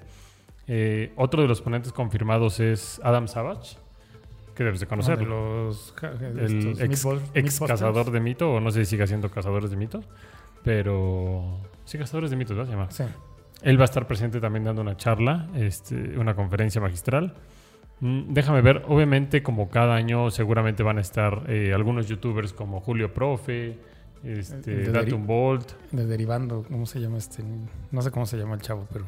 Eh, 0.68 1.12
otro 1.18 1.42
de 1.42 1.50
los 1.50 1.62
ponentes 1.62 1.92
confirmados 1.92 2.62
es 2.62 3.02
Adam 3.04 3.28
Savage, 3.28 3.76
que 4.56 4.64
debes 4.64 4.80
de 4.80 4.86
los 5.26 5.94
ja- 5.98 6.12
de 6.12 6.28
el 6.46 6.76
ex, 7.34 7.60
cazador 7.60 8.12
de 8.12 8.20
mito, 8.22 8.54
o 8.54 8.60
no 8.62 8.72
sé 8.72 8.86
si 8.86 8.92
sigue 8.92 9.06
siendo 9.08 9.30
cazadores 9.32 9.70
de 9.70 9.76
mitos, 9.76 10.06
pero 10.64 11.60
sí, 11.86 11.98
cazadores 11.98 12.30
de 12.30 12.38
mitos, 12.38 12.56
¿verdad? 12.56 12.70
Se 12.72 12.78
llama. 12.78 12.92
Sí. 12.92 13.04
Él 13.62 13.78
va 13.78 13.84
a 13.84 13.86
estar 13.86 14.08
presente 14.08 14.40
también 14.40 14.64
dando 14.64 14.82
una 14.82 14.96
charla, 14.98 15.50
este, 15.56 16.18
una 16.18 16.34
conferencia 16.36 16.80
magistral. 16.80 17.34
Mm, 18.00 18.32
déjame 18.34 18.62
ver, 18.62 18.84
obviamente 18.88 19.44
como 19.44 19.70
cada 19.70 19.96
año 19.96 20.32
seguramente 20.32 20.84
van 20.84 20.98
a 20.98 21.02
estar 21.02 21.44
eh, 21.48 21.74
algunos 21.74 22.08
youtubers 22.08 22.54
como 22.54 22.80
Julio 22.80 23.14
Profe, 23.14 23.78
este, 24.24 24.76
de 24.76 24.92
Datum 24.92 25.26
Bolt. 25.28 25.72
De 25.92 26.06
derivando, 26.06 26.64
¿cómo 26.70 26.86
se 26.86 27.00
llama 27.00 27.18
este? 27.18 27.44
No 27.92 28.02
sé 28.02 28.12
cómo 28.12 28.26
se 28.26 28.38
llama 28.38 28.56
el 28.56 28.62
chavo, 28.62 28.88
pero 28.92 29.06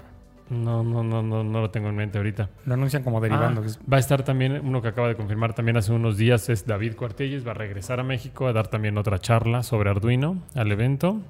No, 0.50 0.83
no, 0.83 1.01
no, 1.04 1.21
no, 1.21 1.44
no 1.44 1.62
lo 1.62 1.69
tengo 1.69 1.88
en 1.88 1.95
mente 1.95 2.18
ahorita. 2.18 2.50
lo 2.65 2.74
anuncian 2.74 3.04
como 3.04 3.21
derivando. 3.21 3.62
Ah, 3.65 3.80
va 3.92 3.97
a 3.97 4.00
estar 4.01 4.24
también 4.24 4.59
uno 4.63 4.81
que 4.81 4.89
acaba 4.89 5.07
de 5.07 5.15
confirmar 5.15 5.54
también 5.54 5.77
hace 5.77 5.94
unos 5.94 6.18
días 6.18 6.50
es 6.50 6.65
David 6.68 6.95
Cuartelles, 6.95 7.47
va 7.47 7.51
a 7.51 7.54
regresar 7.56 8.01
a 8.01 8.04
México 8.04 8.47
a 8.47 8.54
dar 8.54 8.68
también 8.68 8.97
otra 8.97 9.19
charla 9.19 9.63
sobre 9.63 9.89
Arduino 9.89 10.44
al 10.56 10.69
evento. 10.71 11.21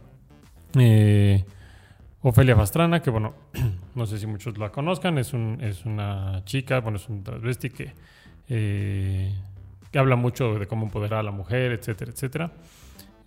Eh, 0.79 1.43
Ofelia 2.23 2.55
Pastrana, 2.55 3.01
que 3.01 3.09
bueno, 3.09 3.33
no 3.95 4.05
sé 4.05 4.19
si 4.19 4.27
muchos 4.27 4.57
la 4.57 4.71
conozcan, 4.71 5.17
es, 5.17 5.33
un, 5.33 5.57
es 5.59 5.85
una 5.85 6.43
chica, 6.45 6.79
bueno, 6.79 6.97
es 6.97 7.09
un 7.09 7.23
travesti 7.23 7.69
que, 7.71 7.93
eh, 8.47 9.33
que 9.91 9.99
habla 9.99 10.15
mucho 10.15 10.59
de 10.59 10.67
cómo 10.67 10.85
empoderar 10.85 11.19
a 11.19 11.23
la 11.23 11.31
mujer, 11.31 11.71
etcétera, 11.71 12.11
etcétera. 12.11 12.51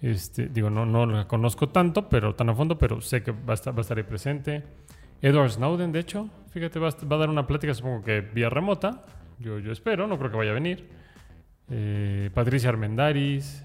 Este, 0.01 0.49
digo, 0.49 0.71
no, 0.71 0.87
no 0.87 1.07
la 1.07 1.27
conozco 1.27 1.71
tanto, 1.71 2.09
pero 2.09 2.35
tan 2.35 2.51
a 2.51 2.55
fondo, 2.55 2.79
pero 2.79 3.01
sé 3.01 3.23
que 3.23 3.33
va 3.33 3.53
a 3.53 3.55
estar, 3.55 3.75
va 3.75 3.79
a 3.79 3.81
estar 3.81 3.97
ahí 3.97 4.05
presente. 4.05 4.63
Edward 5.21 5.51
Snowden, 5.51 5.91
de 5.91 6.01
hecho, 6.01 6.29
fíjate, 6.51 6.79
va 6.79 6.89
a, 6.89 7.17
dar 7.17 7.31
una 7.31 7.47
plática, 7.47 7.75
supongo 7.75 8.05
que 8.05 8.21
vía 8.21 8.49
remota. 8.49 9.03
Yo, 9.41 9.59
yo 9.59 9.73
espero, 9.73 10.07
no 10.07 10.19
creo 10.19 10.31
que 10.31 10.37
vaya 10.37 10.53
a 10.53 10.55
venir. 10.55 10.89
Eh, 11.69 12.31
Patricia 12.33 12.69
Armendaris, 12.69 13.65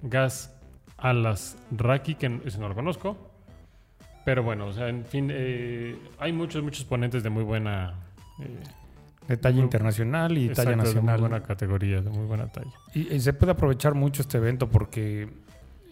Gas 0.00 0.58
Alas 0.96 1.58
Raki, 1.70 2.14
que 2.14 2.40
ese 2.46 2.58
no 2.58 2.68
lo 2.68 2.74
conozco. 2.74 3.27
Pero 4.28 4.42
bueno, 4.42 4.66
o 4.66 4.72
sea, 4.74 4.90
en 4.90 5.06
fin, 5.06 5.30
eh, 5.32 5.96
hay 6.18 6.34
muchos, 6.34 6.62
muchos 6.62 6.84
ponentes 6.84 7.22
de 7.22 7.30
muy 7.30 7.44
buena. 7.44 7.94
eh, 8.40 8.46
de 9.26 9.36
talla 9.38 9.54
muy- 9.56 9.64
internacional 9.64 10.36
y 10.36 10.48
exacto, 10.48 10.64
talla 10.72 10.76
de 10.82 10.84
nacional. 10.84 11.20
muy 11.20 11.28
buena 11.30 11.42
categoría, 11.46 12.02
de 12.02 12.10
muy 12.10 12.26
buena 12.26 12.46
talla. 12.48 12.70
Y, 12.94 13.14
y 13.14 13.20
se 13.20 13.32
puede 13.32 13.52
aprovechar 13.52 13.94
mucho 13.94 14.20
este 14.20 14.36
evento 14.36 14.68
porque 14.68 15.30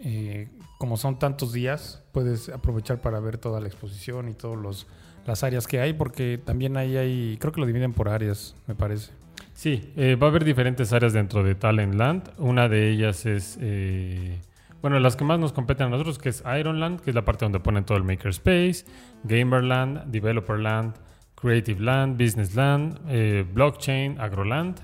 eh, 0.04 0.48
como 0.76 0.98
son 0.98 1.18
tantos 1.18 1.54
días, 1.54 2.02
puedes 2.12 2.50
aprovechar 2.50 3.00
para 3.00 3.20
ver 3.20 3.38
toda 3.38 3.58
la 3.58 3.68
exposición 3.68 4.28
y 4.28 4.34
todas 4.34 4.86
las 5.26 5.42
áreas 5.42 5.66
que 5.66 5.80
hay, 5.80 5.94
porque 5.94 6.38
también 6.44 6.76
ahí 6.76 6.98
hay, 6.98 7.38
creo 7.40 7.52
que 7.54 7.60
lo 7.62 7.66
dividen 7.66 7.94
por 7.94 8.10
áreas, 8.10 8.54
me 8.66 8.74
parece. 8.74 9.12
Sí, 9.54 9.94
eh, 9.96 10.14
va 10.16 10.26
a 10.26 10.30
haber 10.30 10.44
diferentes 10.44 10.92
áreas 10.92 11.14
dentro 11.14 11.42
de 11.42 11.54
Talentland. 11.54 12.28
Una 12.36 12.68
de 12.68 12.90
ellas 12.90 13.24
es, 13.24 13.56
eh, 13.62 14.38
bueno, 14.82 14.98
las 15.00 15.16
que 15.16 15.24
más 15.24 15.38
nos 15.38 15.52
competen 15.52 15.88
a 15.88 15.90
nosotros, 15.90 16.18
que 16.18 16.28
es 16.28 16.42
Ironland, 16.46 17.00
que 17.00 17.10
es 17.10 17.14
la 17.14 17.24
parte 17.24 17.44
donde 17.44 17.60
ponen 17.60 17.84
todo 17.84 17.98
el 17.98 18.04
Makerspace, 18.04 18.84
Gamerland, 19.24 20.04
Developerland, 20.06 20.94
Creative 21.34 21.80
Land, 21.80 22.22
Business 22.22 22.54
Land, 22.54 22.98
eh, 23.08 23.44
Blockchain, 23.52 24.20
Agroland. 24.20 24.80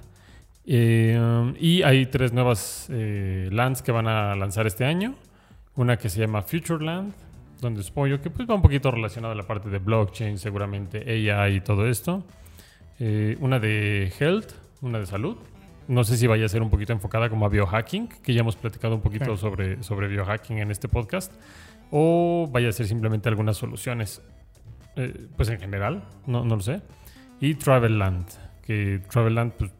Eh, 0.64 1.54
y 1.58 1.82
hay 1.82 2.06
tres 2.06 2.32
nuevas 2.32 2.86
eh, 2.90 3.48
lands 3.50 3.82
que 3.82 3.90
van 3.90 4.06
a 4.06 4.36
lanzar 4.36 4.66
este 4.66 4.84
año. 4.84 5.14
Una 5.74 5.96
que 5.96 6.08
se 6.08 6.20
llama 6.20 6.42
Futureland, 6.42 7.14
donde 7.60 7.82
supongo 7.82 8.20
que 8.20 8.30
pues, 8.30 8.48
va 8.48 8.54
un 8.54 8.62
poquito 8.62 8.90
relacionado 8.90 9.32
a 9.32 9.36
la 9.36 9.44
parte 9.44 9.70
de 9.70 9.78
blockchain, 9.78 10.38
seguramente 10.38 11.30
AI 11.30 11.56
y 11.56 11.60
todo 11.60 11.88
esto. 11.88 12.24
Una 13.40 13.58
de 13.58 14.12
health, 14.20 14.52
una 14.80 15.00
de 15.00 15.06
salud. 15.06 15.36
No 15.88 16.04
sé 16.04 16.16
si 16.16 16.26
vaya 16.26 16.46
a 16.46 16.48
ser 16.48 16.62
un 16.62 16.70
poquito 16.70 16.92
enfocada 16.92 17.28
como 17.28 17.46
a 17.46 17.48
biohacking, 17.48 18.08
que 18.08 18.32
ya 18.34 18.40
hemos 18.40 18.56
platicado 18.56 18.94
un 18.94 19.00
poquito 19.00 19.36
Sí. 19.36 19.40
sobre, 19.40 19.82
sobre 19.82 20.08
biohacking 20.08 20.58
en 20.58 20.70
este 20.70 20.88
podcast. 20.88 21.32
O 21.90 22.48
vaya 22.50 22.68
a 22.68 22.72
ser 22.72 22.86
simplemente 22.86 23.28
algunas 23.28 23.56
soluciones, 23.56 24.22
eh, 24.96 25.26
pues 25.36 25.48
en 25.50 25.58
general, 25.60 26.04
no, 26.26 26.44
no 26.44 26.56
lo 26.56 26.62
sé. 26.62 26.80
Y 27.40 27.54
Travelland, 27.56 28.26
que 28.64 29.00
Travelland 29.10 29.52
pues, 29.52 29.70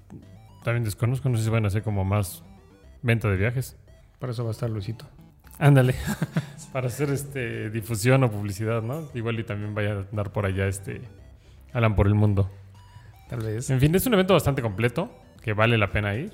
también 0.65 0.85
desconozco, 0.85 1.29
no 1.29 1.37
sé 1.39 1.45
si 1.45 1.51
van 1.51 1.65
a 1.65 1.69
hacer 1.69 1.83
como 1.83 2.05
más 2.05 2.43
venta 3.03 3.29
de 3.31 3.37
viajes. 3.37 3.77
Por 4.19 4.31
eso 4.31 4.43
va 4.45 4.51
a 4.51 4.53
estar 4.53 4.69
Luisito. 4.69 5.07
Ándale, 5.59 5.95
para 6.73 6.89
hacer 6.89 7.11
este 7.11 7.71
difusión 7.71 8.25
o 8.25 8.31
publicidad, 8.31 8.83
¿no? 8.83 9.09
Igual 9.15 9.39
y 9.41 9.45
también 9.45 9.75
vaya 9.75 9.93
a 9.93 9.99
andar 10.01 10.33
por 10.33 10.45
allá 10.47 10.67
este 10.67 11.01
Alan 11.73 11.95
por 11.95 12.07
el 12.07 12.15
mundo. 12.15 12.51
Tal 13.29 13.41
vez. 13.41 13.71
En 13.71 13.81
fin, 13.81 13.95
es 13.95 14.05
un 14.07 14.13
evento 14.15 14.35
bastante 14.35 14.61
completo, 14.61 15.11
que 15.43 15.53
vale 15.53 15.77
la 15.79 15.91
pena 15.91 16.15
ir. 16.15 16.33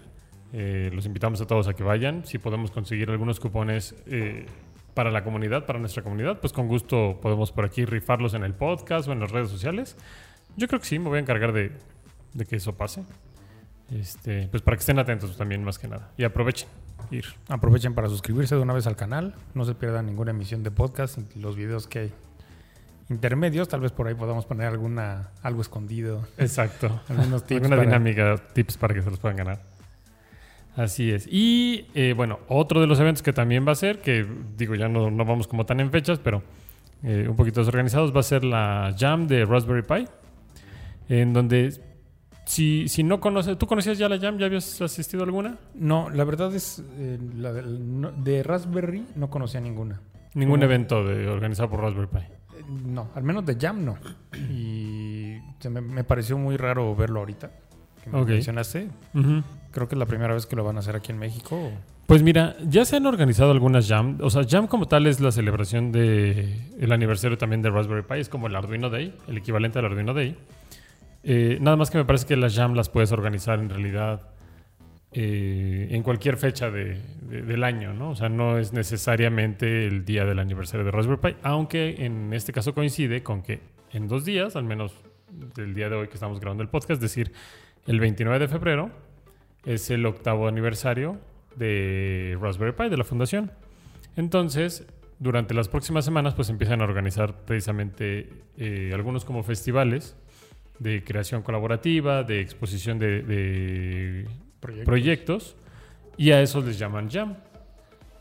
Eh, 0.53 0.91
los 0.95 1.07
invitamos 1.07 1.41
a 1.41 1.47
todos 1.47 1.69
a 1.69 1.75
que 1.75 1.83
vayan. 1.83 2.25
Si 2.25 2.39
podemos 2.39 2.71
conseguir 2.71 3.11
algunos 3.11 3.41
cupones 3.41 3.95
eh, 4.07 4.47
para 4.95 5.11
la 5.11 5.25
comunidad, 5.25 5.67
para 5.67 5.79
nuestra 5.79 6.03
comunidad, 6.03 6.41
pues 6.41 6.53
con 6.53 6.69
gusto 6.69 7.19
podemos 7.21 7.53
por 7.53 7.65
aquí 7.65 7.85
rifarlos 7.85 8.35
en 8.35 8.45
el 8.45 8.55
podcast 8.55 9.09
o 9.09 9.13
en 9.13 9.21
las 9.21 9.31
redes 9.31 9.51
sociales. 9.51 9.97
Yo 10.57 10.69
creo 10.69 10.81
que 10.81 10.87
sí, 10.87 10.99
me 10.99 11.09
voy 11.09 11.19
a 11.19 11.21
encargar 11.21 11.53
de, 11.53 11.73
que 12.49 12.57
eso 12.57 12.77
pase. 12.77 13.05
Este, 13.91 14.49
pues 14.49 14.63
para 14.63 14.77
que 14.77 14.81
estén 14.81 14.99
atentos 14.99 15.37
también, 15.37 15.65
más 15.65 15.79
que 15.79 15.89
nada. 15.89 16.13
Y 16.17 16.25
aprovechen 16.25 16.69
ir. 17.11 17.25
Aprovechen 17.49 17.95
para 17.95 18.09
suscribirse 18.09 18.55
de 18.55 18.61
una 18.61 18.75
vez 18.75 18.87
al 18.87 18.97
canal, 18.97 19.35
no 19.55 19.65
se 19.65 19.75
pierdan 19.75 20.07
ninguna 20.07 20.33
emisión 20.33 20.63
de 20.63 20.71
podcast 20.71 21.19
y 21.35 21.39
los 21.39 21.57
videos 21.57 21.87
que 21.87 21.99
hay. 21.99 22.13
Intermedios, 23.11 23.69
tal 23.69 23.81
vez 23.81 23.93
por 23.93 24.07
ahí 24.07 24.15
podamos 24.15 24.45
poner 24.47 24.67
alguna 24.67 25.31
algo 25.43 25.61
escondido. 25.63 26.27
Exacto. 26.37 27.01
Algunos 27.09 27.45
tips 27.45 27.63
Alguna 27.63 27.77
para- 27.77 27.89
dinámica, 27.89 28.37
tips 28.53 28.77
para 28.77 28.95
que 28.95 29.03
se 29.03 29.11
los 29.11 29.19
puedan 29.19 29.37
ganar. 29.37 29.61
Así 30.77 31.11
es. 31.11 31.27
Y 31.31 31.87
eh, 31.95 32.15
bueno, 32.17 32.39
otro 32.49 32.81
de 32.81 32.87
los 32.87 33.01
eventos 33.01 33.23
que 33.23 33.33
también 33.33 33.67
va 33.67 33.73
a 33.73 33.75
ser, 33.75 34.01
que 34.01 34.25
digo, 34.57 34.75
ya 34.77 34.89
no, 34.89 35.11
no 35.11 35.25
vamos 35.25 35.49
como 35.49 35.67
tan 35.67 35.81
en 35.81 35.91
fechas, 35.91 36.21
pero 36.21 36.43
eh, 37.03 37.27
un 37.29 37.35
poquito 37.35 37.61
desorganizados, 37.61 38.15
va 38.15 38.21
a 38.21 38.25
ser 38.25 38.45
la 38.45 38.95
Jam 38.97 39.27
de 39.27 39.45
Raspberry 39.45 39.83
Pi, 39.83 40.05
en 41.09 41.33
donde 41.33 41.81
si, 42.45 42.87
si 42.89 43.03
no 43.03 43.19
conoces, 43.21 43.59
¿tú 43.59 43.67
conocías 43.67 43.99
ya 43.99 44.09
la 44.09 44.19
Jam? 44.21 44.39
¿Ya 44.39 44.47
habías 44.47 44.81
asistido 44.81 45.23
a 45.23 45.27
alguna? 45.27 45.59
No, 45.75 46.11
la 46.11 46.23
verdad 46.25 46.55
es 46.55 46.83
eh, 46.97 47.19
la 47.37 47.53
de, 47.53 47.63
no- 47.63 48.13
de 48.13 48.43
Raspberry 48.45 49.05
no 49.17 49.31
conocía 49.31 49.61
ninguna. 49.61 50.01
Ningún 50.35 50.61
¿Cómo? 50.61 50.65
evento 50.65 51.05
de, 51.05 51.27
organizado 51.27 51.71
por 51.71 51.81
Raspberry 51.81 52.07
Pi. 52.07 52.38
No, 52.69 53.09
al 53.15 53.23
menos 53.23 53.47
de 53.47 53.57
Jam 53.57 53.85
no. 53.85 53.97
Y 54.51 55.39
se 55.59 55.71
me, 55.71 55.81
me 55.81 56.05
pareció 56.05 56.37
muy 56.39 56.57
raro 56.57 56.95
verlo 56.95 57.21
ahorita. 57.21 57.51
Que 58.05 58.11
me 58.11 58.25
mencionaste. 58.25 58.89
Creo 59.71 59.89
que 59.89 59.95
es 59.95 59.99
la 59.99 60.07
primera 60.07 60.35
vez 60.35 60.47
que 60.47 60.57
lo 60.57 60.65
van 60.65 60.77
a 60.77 60.81
hacer 60.81 60.97
aquí 60.97 61.13
en 61.13 61.19
México. 61.19 61.71
Pues 62.07 62.23
mira, 62.23 62.57
ya 62.67 62.85
se 62.85 62.97
han 62.97 63.07
organizado 63.07 63.51
algunas 63.51 63.87
Jam. 63.87 64.19
O 64.23 64.31
sea, 64.31 64.43
Jam 64.49 64.67
como 64.67 64.87
tal 64.87 65.07
es 65.07 65.21
la 65.21 65.31
celebración 65.31 65.93
del 65.93 66.73
el 66.79 66.93
aniversario 66.93 67.37
también 67.37 67.61
de 67.61 67.71
Raspberry 67.71 68.03
Pi. 68.03 68.21
Es 68.21 68.29
como 68.29 68.47
el 68.47 68.57
Arduino 68.57 68.89
Day, 68.89 69.15
el 69.29 69.37
equivalente 69.37 69.79
al 69.79 69.87
Arduino 69.87 70.15
Day. 70.15 70.37
Eh, 71.23 71.59
nada 71.61 71.77
más 71.77 71.91
que 71.91 71.99
me 71.99 72.05
parece 72.05 72.27
que 72.27 72.37
las 72.37 72.55
Jam 72.55 72.75
las 72.75 72.89
puedes 72.89 73.13
organizar 73.13 73.59
en 73.59 73.69
realidad 73.69 74.23
eh, 75.13 75.89
en 75.91 76.03
cualquier 76.03 76.37
fecha 76.37 76.71
de- 76.71 77.01
de- 77.23 77.43
del 77.43 77.65
año, 77.65 77.95
¿no? 77.95 78.11
O 78.11 78.15
sea, 78.15 78.29
no 78.29 78.59
es 78.59 78.73
necesariamente 78.73 79.87
el 79.87 80.05
día 80.05 80.25
del 80.27 80.39
aniversario 80.39 80.85
de 80.85 80.91
Raspberry 80.91 81.33
Pi, 81.33 81.37
aunque 81.43 82.05
en 82.05 82.33
este 82.35 82.53
caso 82.53 82.75
coincide 82.75 83.23
con 83.23 83.43
que 83.43 83.61
en 83.93 84.07
dos 84.07 84.25
días, 84.27 84.55
al 84.57 84.65
menos 84.65 84.95
del 85.55 85.75
día 85.75 85.89
de 85.89 85.97
hoy 85.97 86.09
que 86.09 86.15
estamos 86.15 86.41
grabando 86.41 86.63
el 86.63 86.69
podcast, 86.69 86.93
es 86.93 87.01
decir, 87.01 87.33
el 87.87 88.01
29 88.01 88.39
de 88.39 88.49
febrero, 88.49 88.91
es 89.65 89.91
el 89.91 90.05
octavo 90.05 90.47
aniversario 90.47 91.19
de 91.57 92.37
Raspberry 92.41 92.73
Pi, 92.73 92.89
de 92.91 92.97
la 92.99 93.05
fundación. 93.05 93.51
Entonces, 94.17 94.87
durante 95.19 95.55
las 95.55 95.69
próximas 95.69 96.05
semanas, 96.05 96.35
pues 96.35 96.49
empiezan 96.51 96.81
a 96.81 96.85
organizar 96.85 97.35
precisamente 97.45 98.29
eh, 98.59 98.91
algunos 98.95 99.25
como 99.25 99.43
festivales 99.43 100.17
de 100.79 101.03
creación 101.03 101.43
colaborativa, 101.43 102.23
de 102.25 102.41
exposición 102.41 102.99
de 102.99 104.27
Proyectos. 104.61 105.57
y 106.17 106.33
a 106.33 106.41
esos 106.43 106.65
les 106.65 106.79
llaman 106.79 107.09
Jam. 107.11 107.37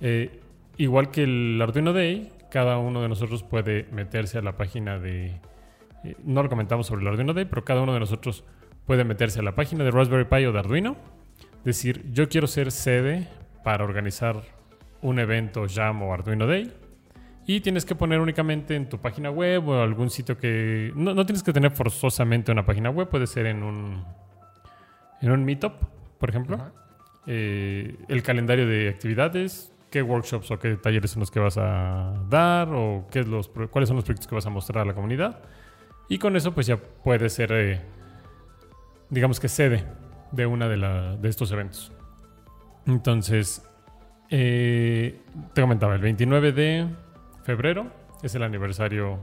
Eh, 0.01 0.39
igual 0.77 1.09
que 1.09 1.23
el 1.23 1.59
Arduino 1.61 1.93
Day, 1.93 2.31
cada 2.51 2.77
uno 2.77 3.01
de 3.01 3.09
nosotros 3.09 3.43
puede 3.43 3.87
meterse 3.91 4.37
a 4.37 4.41
la 4.41 4.55
página 4.55 4.99
de... 4.99 5.39
eh, 6.03 6.15
no 6.23 6.43
lo 6.43 6.49
comentamos 6.49 6.87
sobre 6.87 7.01
el 7.01 7.07
Arduino 7.07 7.33
Day, 7.33 7.45
pero 7.45 7.65
cada 7.65 7.81
uno 7.81 7.93
de 7.93 7.99
nosotros 7.99 8.43
puede 8.85 9.03
meterse 9.03 9.39
a 9.39 9.43
la 9.43 9.55
página 9.55 9.83
de 9.83 9.91
Raspberry 9.91 10.25
Pi 10.25 10.45
o 10.45 10.51
de 10.53 10.59
Arduino, 10.59 10.95
decir, 11.65 12.05
yo 12.13 12.29
quiero 12.29 12.47
ser 12.47 12.71
sede 12.71 13.27
para 13.63 13.83
organizar 13.83 14.43
un 15.01 15.19
evento 15.19 15.65
Jam 15.67 16.01
o 16.03 16.13
Arduino 16.13 16.47
Day. 16.47 16.71
Y 17.49 17.61
tienes 17.61 17.85
que 17.85 17.95
poner 17.95 18.19
únicamente 18.19 18.75
en 18.75 18.89
tu 18.89 18.99
página 18.99 19.31
web 19.31 19.69
o 19.69 19.81
algún 19.81 20.09
sitio 20.09 20.37
que... 20.37 20.91
No, 20.95 21.13
no 21.13 21.25
tienes 21.25 21.43
que 21.43 21.53
tener 21.53 21.71
forzosamente 21.71 22.51
una 22.51 22.65
página 22.65 22.89
web, 22.89 23.07
puede 23.07 23.25
ser 23.25 23.45
en 23.45 23.63
un, 23.63 24.03
en 25.21 25.31
un 25.31 25.45
meetup, 25.45 25.73
por 26.19 26.29
ejemplo 26.29 26.71
eh, 27.27 27.97
el 28.07 28.23
calendario 28.23 28.65
de 28.67 28.89
actividades, 28.89 29.73
qué 29.89 30.01
workshops 30.01 30.49
o 30.51 30.59
qué 30.59 30.75
talleres 30.75 31.11
son 31.11 31.21
los 31.21 31.31
que 31.31 31.39
vas 31.39 31.57
a 31.57 32.13
dar 32.29 32.69
o 32.73 33.07
qué 33.11 33.19
es 33.19 33.27
los, 33.27 33.49
cuáles 33.69 33.87
son 33.89 33.95
los 33.97 34.05
proyectos 34.05 34.27
que 34.27 34.35
vas 34.35 34.45
a 34.45 34.49
mostrar 34.49 34.83
a 34.83 34.85
la 34.85 34.93
comunidad. 34.93 35.41
Y 36.09 36.19
con 36.19 36.35
eso 36.35 36.53
pues 36.53 36.67
ya 36.67 36.77
puedes 36.77 37.33
ser, 37.33 37.51
eh, 37.51 37.81
digamos 39.09 39.39
que 39.39 39.47
sede 39.49 39.83
de 40.31 40.45
una 40.45 40.67
de, 40.67 40.77
la- 40.77 41.15
de 41.17 41.29
estos 41.29 41.51
eventos. 41.51 41.91
Entonces, 42.85 43.61
eh, 44.29 45.21
te 45.53 45.61
comentaba, 45.61 45.95
el 45.95 46.01
29 46.01 46.51
de 46.51 46.87
febrero 47.43 47.87
es 48.23 48.35
el 48.35 48.43
aniversario, 48.43 49.19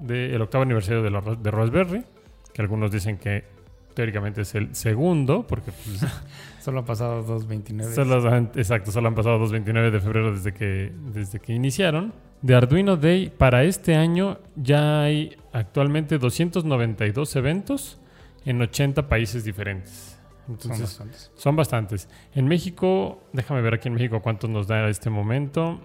de, 0.00 0.34
el 0.34 0.42
octavo 0.42 0.62
aniversario 0.62 1.02
de, 1.02 1.10
la 1.10 1.20
de 1.20 1.50
Raspberry, 1.50 2.04
que 2.52 2.62
algunos 2.62 2.90
dicen 2.90 3.18
que 3.18 3.44
teóricamente 3.94 4.42
es 4.42 4.54
el 4.54 4.74
segundo, 4.74 5.46
porque 5.46 5.72
pues, 5.72 6.04
Solo 6.60 6.80
han 6.80 6.84
pasado 6.84 7.26
2.29. 7.26 7.92
Solo 7.94 8.28
han- 8.32 8.50
exacto, 8.54 8.92
solo 8.92 9.08
han 9.08 9.14
pasado 9.14 9.38
2.29 9.44 9.90
de 9.90 10.00
febrero 10.00 10.32
desde 10.32 10.52
que, 10.54 10.92
desde 11.12 11.40
que 11.40 11.52
iniciaron. 11.52 12.12
De 12.40 12.54
Arduino 12.54 12.96
Day, 12.96 13.30
para 13.36 13.64
este 13.64 13.94
año 13.96 14.38
ya 14.56 15.02
hay 15.02 15.36
actualmente 15.52 16.18
292 16.18 17.36
eventos 17.36 17.98
en 18.44 18.60
80 18.62 19.08
países 19.08 19.44
diferentes. 19.44 20.18
Son 20.46 20.54
Entonces, 20.54 20.80
bastantes. 20.82 21.30
son 21.36 21.56
bastantes. 21.56 22.08
En 22.34 22.46
México, 22.48 23.22
déjame 23.32 23.60
ver 23.62 23.74
aquí 23.74 23.88
en 23.88 23.94
México 23.94 24.20
cuántos 24.22 24.50
nos 24.50 24.66
da 24.66 24.84
a 24.86 24.88
este 24.88 25.08
momento. 25.10 25.80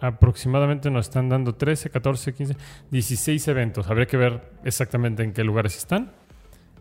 Aproximadamente 0.00 0.90
nos 0.90 1.06
están 1.08 1.28
dando 1.28 1.54
13, 1.54 1.90
14, 1.90 2.32
15, 2.34 2.56
16 2.90 3.48
eventos. 3.48 3.88
Habría 3.90 4.06
que 4.06 4.16
ver 4.16 4.40
exactamente 4.64 5.22
en 5.22 5.32
qué 5.32 5.44
lugares 5.44 5.76
están. 5.76 6.12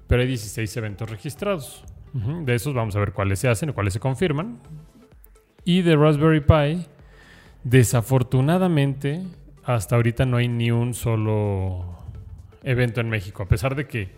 Pero 0.09 0.21
hay 0.21 0.27
16 0.27 0.75
eventos 0.75 1.09
registrados. 1.09 1.85
De 2.43 2.55
esos 2.55 2.73
vamos 2.73 2.95
a 2.95 2.99
ver 2.99 3.13
cuáles 3.13 3.39
se 3.39 3.47
hacen 3.47 3.69
o 3.69 3.73
cuáles 3.73 3.93
se 3.93 3.99
confirman. 4.01 4.57
Y 5.63 5.83
de 5.83 5.95
Raspberry 5.95 6.41
Pi, 6.41 6.85
desafortunadamente, 7.63 9.23
hasta 9.63 9.95
ahorita 9.95 10.25
no 10.25 10.37
hay 10.37 10.47
ni 10.47 10.71
un 10.71 10.93
solo 10.93 11.85
evento 12.63 13.01
en 13.01 13.09
México. 13.09 13.43
A 13.43 13.47
pesar 13.47 13.75
de 13.75 13.87
que 13.87 14.09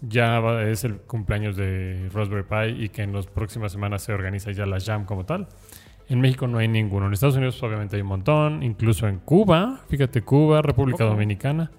ya 0.00 0.40
va- 0.40 0.62
es 0.64 0.84
el 0.84 0.96
cumpleaños 0.98 1.56
de 1.56 2.08
Raspberry 2.12 2.44
Pi 2.44 2.84
y 2.84 2.88
que 2.88 3.02
en 3.02 3.12
las 3.12 3.26
próximas 3.26 3.72
semanas 3.72 4.02
se 4.02 4.12
organiza 4.12 4.50
ya 4.52 4.64
la 4.66 4.78
Jam 4.80 5.04
como 5.04 5.24
tal. 5.26 5.48
En 6.08 6.20
México 6.20 6.46
no 6.46 6.58
hay 6.58 6.68
ninguno. 6.68 7.06
En 7.06 7.12
Estados 7.12 7.36
Unidos 7.36 7.60
obviamente 7.62 7.96
hay 7.96 8.02
un 8.02 8.08
montón. 8.08 8.62
Incluso 8.62 9.08
en 9.08 9.18
Cuba, 9.18 9.80
fíjate, 9.88 10.22
Cuba, 10.22 10.62
República. 10.62 11.04
Dominicana. 11.04 11.70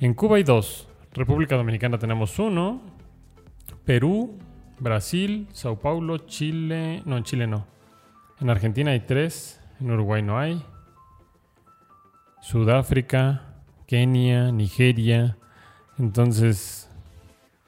En 0.00 0.14
Cuba 0.14 0.36
hay 0.36 0.44
dos. 0.44 0.88
República 1.14 1.56
Dominicana 1.56 1.98
tenemos 1.98 2.38
uno. 2.38 2.80
Perú, 3.84 4.38
Brasil, 4.78 5.48
Sao 5.52 5.80
Paulo, 5.80 6.18
Chile. 6.18 7.02
No, 7.04 7.16
en 7.16 7.24
Chile 7.24 7.46
no. 7.46 7.66
En 8.40 8.50
Argentina 8.50 8.90
hay 8.90 9.00
tres. 9.00 9.60
En 9.80 9.90
Uruguay 9.90 10.22
no 10.22 10.38
hay. 10.38 10.62
Sudáfrica, 12.40 13.54
Kenia, 13.86 14.50
Nigeria. 14.52 15.36
Entonces, 15.98 16.90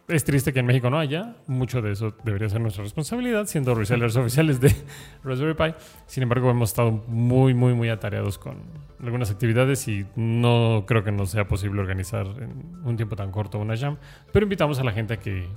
es 0.09 0.25
triste 0.25 0.53
que 0.53 0.61
en 0.61 0.67
México 0.67 0.91
no 0.91 0.99
haya. 0.99 1.37
Mucho 1.47 1.81
de 1.81 1.93
eso 1.93 2.15
debería 2.25 2.49
ser 2.49 2.61
nuestra 2.61 2.83
responsabilidad, 2.83 3.47
siendo 3.47 3.75
resellers 3.75 4.17
oficiales 4.17 4.61
de 4.61 4.75
Raspberry 5.25 5.55
Pi. 5.55 5.79
Sin 6.07 6.23
embargo, 6.23 6.51
hemos 6.51 6.71
estado 6.71 6.91
muy, 7.07 7.55
muy, 7.55 7.73
muy 7.73 7.89
atareados 7.89 8.39
con 8.39 8.63
algunas 9.03 9.31
actividades 9.31 9.89
y 9.89 10.07
no 10.15 10.85
creo 10.87 11.05
que 11.05 11.13
nos 11.13 11.31
sea 11.31 11.49
posible 11.49 11.81
organizar 11.81 12.27
en 12.27 12.81
un 12.85 12.97
tiempo 12.97 13.17
tan 13.17 13.31
corto 13.31 13.59
una 13.59 13.77
jam. 13.77 13.97
Pero 14.31 14.45
invitamos 14.45 14.79
a 14.79 14.85
la 14.85 14.93
gente 14.93 15.15
a 15.15 15.21
que, 15.21 15.49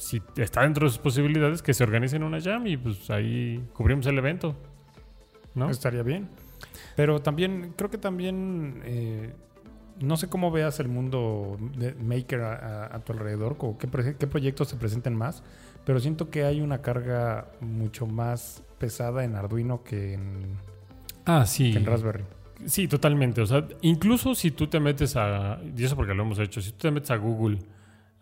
si 0.00 0.22
está 0.36 0.62
dentro 0.62 0.86
de 0.86 0.90
sus 0.90 0.98
posibilidades, 0.98 1.62
que 1.62 1.74
se 1.74 1.84
organicen 1.84 2.22
una 2.22 2.40
jam 2.40 2.66
y 2.66 2.76
pues 2.76 3.10
ahí 3.10 3.62
cubrimos 3.74 4.06
el 4.06 4.18
evento. 4.18 4.56
¿No? 5.54 5.68
Estaría 5.70 6.02
bien. 6.02 6.28
Pero 6.96 7.20
también, 7.20 7.74
creo 7.76 7.90
que 7.90 7.98
también, 7.98 8.80
eh, 8.84 9.32
no 10.00 10.16
sé 10.16 10.28
cómo 10.28 10.50
veas 10.50 10.80
el 10.80 10.88
mundo 10.88 11.58
de 11.76 11.94
maker 11.94 12.40
a, 12.40 12.54
a- 12.86 12.96
a 12.96 12.98
tu 13.00 13.12
alrededor, 13.12 13.56
o 13.58 13.76
qué, 13.78 13.88
qué 14.18 14.26
proyectos 14.26 14.68
se 14.68 14.76
presenten 14.76 15.14
más, 15.14 15.42
pero 15.84 16.00
siento 16.00 16.30
que 16.30 16.44
hay 16.44 16.60
una 16.60 16.82
carga 16.82 17.48
mucho 17.60 18.06
más 18.06 18.62
pesada 18.78 19.24
en 19.24 19.34
Arduino 19.34 19.82
que 19.82 20.14
en, 20.14 20.56
Ah, 21.26 21.44
sí. 21.46 21.72
que 21.72 21.78
en 21.78 21.86
Raspberry. 21.86 22.24
Sí, 22.66 22.88
totalmente. 22.88 23.40
O 23.40 23.46
sea, 23.46 23.66
incluso 23.82 24.34
si 24.34 24.50
tú 24.50 24.66
te 24.66 24.80
metes 24.80 25.16
a. 25.16 25.58
Y 25.76 25.84
eso 25.84 25.96
porque 25.96 26.12
lo 26.14 26.22
hemos 26.22 26.38
hecho. 26.38 26.60
Si 26.60 26.72
tú 26.72 26.78
te 26.78 26.90
metes 26.90 27.10
a 27.10 27.16
Google. 27.16 27.58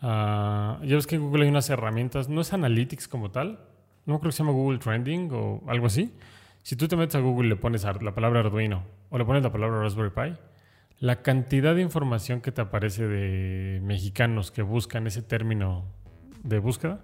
Ah, 0.02 0.78
ya 0.82 0.96
ves 0.96 1.06
que 1.06 1.16
en 1.16 1.22
Google 1.22 1.44
hay 1.44 1.50
unas 1.50 1.70
herramientas. 1.70 2.28
No 2.28 2.40
es 2.40 2.52
Analytics 2.52 3.08
como 3.08 3.30
tal. 3.30 3.60
No 4.06 4.18
creo 4.20 4.30
que 4.30 4.36
se 4.36 4.42
llama 4.42 4.52
Google 4.52 4.78
Trending 4.78 5.30
o 5.32 5.62
algo 5.66 5.86
así. 5.86 6.12
Si 6.62 6.76
tú 6.76 6.88
te 6.88 6.96
metes 6.96 7.14
a 7.14 7.20
Google 7.20 7.46
y 7.46 7.50
le 7.50 7.56
pones 7.56 7.84
la 7.84 8.14
palabra 8.14 8.40
Arduino 8.40 8.84
o 9.10 9.18
le 9.18 9.24
pones 9.24 9.42
la 9.42 9.52
palabra 9.52 9.80
Raspberry 9.80 10.10
Pi, 10.10 10.36
la 11.00 11.22
cantidad 11.22 11.74
de 11.74 11.82
información 11.82 12.40
que 12.40 12.52
te 12.52 12.60
aparece 12.60 13.06
de 13.06 13.80
mexicanos 13.82 14.50
que 14.50 14.62
buscan 14.62 15.06
ese 15.06 15.22
término 15.22 15.84
de 16.42 16.58
búsqueda, 16.58 17.00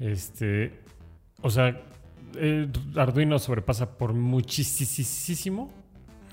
este, 0.00 0.80
o 1.42 1.50
sea, 1.50 1.80
eh, 2.36 2.68
Arduino 2.96 3.38
sobrepasa 3.38 3.98
por 3.98 4.14
muchísimo 4.14 5.70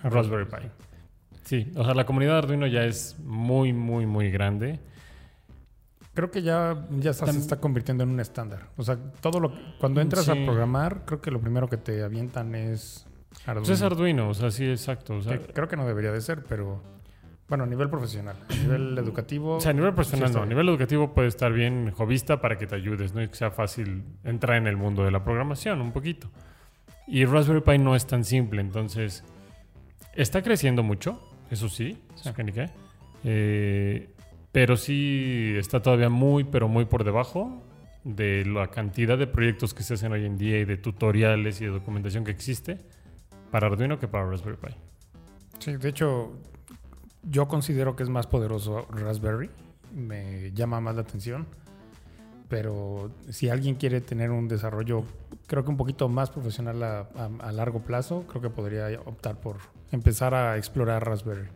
a 0.04 0.10
Raspberry 0.10 0.46
Pi. 0.46 0.68
Sí, 1.44 1.72
o 1.76 1.84
sea, 1.84 1.94
la 1.94 2.06
comunidad 2.06 2.34
de 2.34 2.38
Arduino 2.38 2.68
ya 2.68 2.86
es 2.86 3.18
muy, 3.20 3.74
muy, 3.74 4.06
muy 4.06 4.32
grande. 4.32 4.80
Creo 6.14 6.30
que 6.30 6.42
ya, 6.42 6.88
ya 7.00 7.12
está- 7.12 7.32
se 7.32 7.40
está 7.40 7.60
convirtiendo 7.60 8.04
en 8.04 8.10
un 8.10 8.20
estándar. 8.20 8.68
O 8.78 8.84
sea, 8.84 8.98
todo 9.22 9.40
lo 9.40 9.54
cuando 9.80 10.02
entras 10.02 10.26
Sí. 10.26 10.32
a 10.32 10.46
programar, 10.46 11.04
creo 11.06 11.22
que 11.22 11.32
lo 11.32 11.40
primero 11.40 11.68
que 11.70 11.78
te 11.78 12.04
avientan 12.04 12.54
es 12.56 13.06
Arduino. 13.46 13.66
Pues 13.68 13.70
es 13.70 13.82
Arduino, 13.82 14.30
o 14.30 14.34
sea, 14.34 14.52
sí, 14.52 14.66
exacto. 14.70 15.16
O 15.16 15.22
sea, 15.22 15.38
Que 15.40 15.54
creo 15.54 15.68
que 15.70 15.78
no 15.78 15.86
debería 15.88 16.12
de 16.12 16.20
ser, 16.22 16.44
pero 16.44 16.82
Bueno, 17.48 17.66
a 17.66 17.68
nivel 17.68 17.90
profesional. 17.90 18.38
A 18.50 18.54
nivel 18.56 18.98
educativo. 18.98 19.58
O 19.58 19.60
sea, 19.60 19.72
a 19.72 19.74
nivel 19.74 19.94
profesional 19.94 20.30
sí 20.30 20.36
no. 20.36 20.44
A 20.44 20.46
nivel 20.46 20.70
educativo 20.70 21.14
puede 21.14 21.28
estar 21.28 21.52
bien 21.52 21.92
jovista 21.92 22.40
para 22.40 22.58
que 22.58 22.66
te 22.66 22.76
ayudes, 22.76 23.14
¿no? 23.14 23.22
Y 23.22 23.28
que 23.28 23.36
sea 23.36 23.52
fácil 23.52 24.06
entrar 24.24 24.56
en 24.56 24.68
el 24.68 24.78
mundo 24.78 25.04
de 25.04 25.12
la 25.12 25.22
programación 25.26 25.82
un 25.82 25.92
poquito. 25.92 26.30
Y 27.08 27.26
Raspberry 27.26 27.60
Pi 27.60 27.78
no 27.78 27.94
es 27.94 28.08
tan 28.08 28.24
simple, 28.24 28.62
entonces 28.62 29.26
está 30.16 30.42
creciendo 30.42 30.82
mucho, 30.82 31.20
eso 31.50 31.68
sí, 31.68 31.98
Sí. 32.16 32.22
eso 32.22 32.34
que 32.34 32.44
ni 32.46 32.54
qué. 32.54 32.70
Eh, 33.26 34.11
pero 34.52 34.78
sí 34.78 35.54
está 35.58 35.82
todavía 35.82 36.10
muy, 36.10 36.44
pero 36.44 36.68
muy 36.68 36.86
por 36.86 37.04
debajo 37.04 37.64
de 38.04 38.46
la 38.46 38.68
cantidad 38.70 39.18
de 39.18 39.28
proyectos 39.28 39.74
que 39.74 39.84
se 39.84 39.94
hacen 39.94 40.12
hoy 40.12 40.26
en 40.26 40.38
día 40.38 40.60
y 40.60 40.66
de 40.66 40.78
tutoriales 40.78 41.62
y 41.62 41.66
de 41.66 41.72
documentación 41.72 42.24
que 42.24 42.32
existe 42.32 42.80
para 43.52 43.68
Arduino 43.68 44.00
que 44.00 44.08
para 44.08 44.26
Raspberry 44.30 44.58
Pi. 44.58 44.76
Sí, 45.60 45.76
de 45.78 45.90
hecho, 45.90 46.32
yo 47.24 47.48
considero 47.48 47.96
que 47.96 48.04
es 48.04 48.10
más 48.10 48.26
poderoso 48.28 48.88
Raspberry. 48.90 49.50
Me 49.94 50.52
llama 50.54 50.80
más 50.82 50.96
la 50.96 51.02
atención. 51.02 51.46
Pero 52.50 53.12
si 53.30 53.50
alguien 53.50 53.76
quiere 53.76 54.02
tener 54.02 54.30
un 54.32 54.48
desarrollo, 54.50 55.04
creo 55.48 55.64
que 55.64 55.70
un 55.70 55.78
poquito 55.78 56.10
más 56.10 56.30
profesional 56.32 56.84
a, 56.84 57.00
a- 57.16 57.30
a 57.48 57.52
largo 57.54 57.80
plazo, 57.80 58.26
creo 58.28 58.42
que 58.42 58.50
podría 58.50 58.88
optar 59.06 59.40
por 59.40 59.58
empezar 59.92 60.34
a 60.34 60.58
explorar 60.58 61.06
Raspberry. 61.08 61.48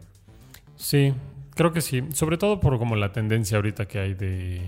Sí, 0.77 1.13
creo 1.55 1.71
que 1.73 1.81
sí. 1.81 2.03
Sobre 2.13 2.37
todo 2.37 2.59
por 2.59 2.77
como 2.77 2.95
la 2.95 3.11
tendencia 3.11 3.57
ahorita 3.57 3.87
que 3.87 3.99
hay 3.99 4.13
de. 4.13 4.61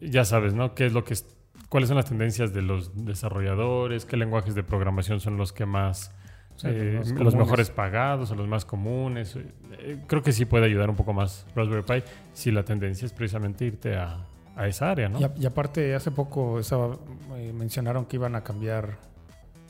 Ya 0.00 0.24
sabes, 0.24 0.54
¿no? 0.54 0.74
¿Qué 0.74 0.86
es 0.86 0.92
lo 0.92 1.04
que 1.04 1.14
es- 1.14 1.26
¿Cuáles 1.68 1.88
son 1.88 1.96
las 1.96 2.04
tendencias 2.06 2.52
de 2.54 2.62
los 2.62 3.04
desarrolladores? 3.04 4.04
¿Qué 4.04 4.16
lenguajes 4.16 4.54
de 4.54 4.62
programación 4.62 5.18
son 5.20 5.36
los 5.36 5.52
que 5.52 5.66
más. 5.66 6.12
Sí, 6.56 6.68
eh, 6.70 6.92
los 6.98 7.08
los, 7.10 7.18
comunes. 7.18 7.34
mejores 7.36 7.70
pagados 7.70 8.30
o 8.30 8.36
los 8.36 8.46
más 8.46 8.64
comunes? 8.64 9.34
Eh, 9.80 9.98
creo 10.06 10.22
que 10.22 10.30
sí 10.32 10.44
puede 10.44 10.66
ayudar 10.66 10.88
un 10.88 10.94
poco 10.94 11.12
más 11.12 11.46
Raspberry 11.56 11.82
Pi 11.82 12.08
si 12.32 12.52
la 12.52 12.64
tendencia 12.64 13.06
es 13.06 13.12
precisamente 13.12 13.64
irte 13.64 13.96
a, 13.96 14.24
a 14.54 14.68
esa 14.68 14.90
área, 14.92 15.08
¿no? 15.08 15.18
Y, 15.18 15.24
a- 15.24 15.32
y 15.36 15.46
aparte, 15.46 15.96
hace 15.96 16.12
poco 16.12 16.60
estaba, 16.60 16.96
eh, 17.36 17.52
mencionaron 17.52 18.04
que 18.06 18.14
iban 18.16 18.36
a 18.36 18.44
cambiar, 18.44 18.98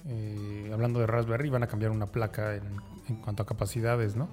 eh, 0.07 0.69
hablando 0.75 1.01
de 1.01 1.07
Raspberry, 1.07 1.49
iban 1.49 1.63
a 1.63 1.67
cambiar 1.69 1.91
una 1.91 2.05
placa 2.07 2.55
en, 2.57 2.65
en 3.09 3.17
cuanto 3.17 3.43
a 3.43 3.47
capacidades, 3.47 4.17
¿no? 4.17 4.29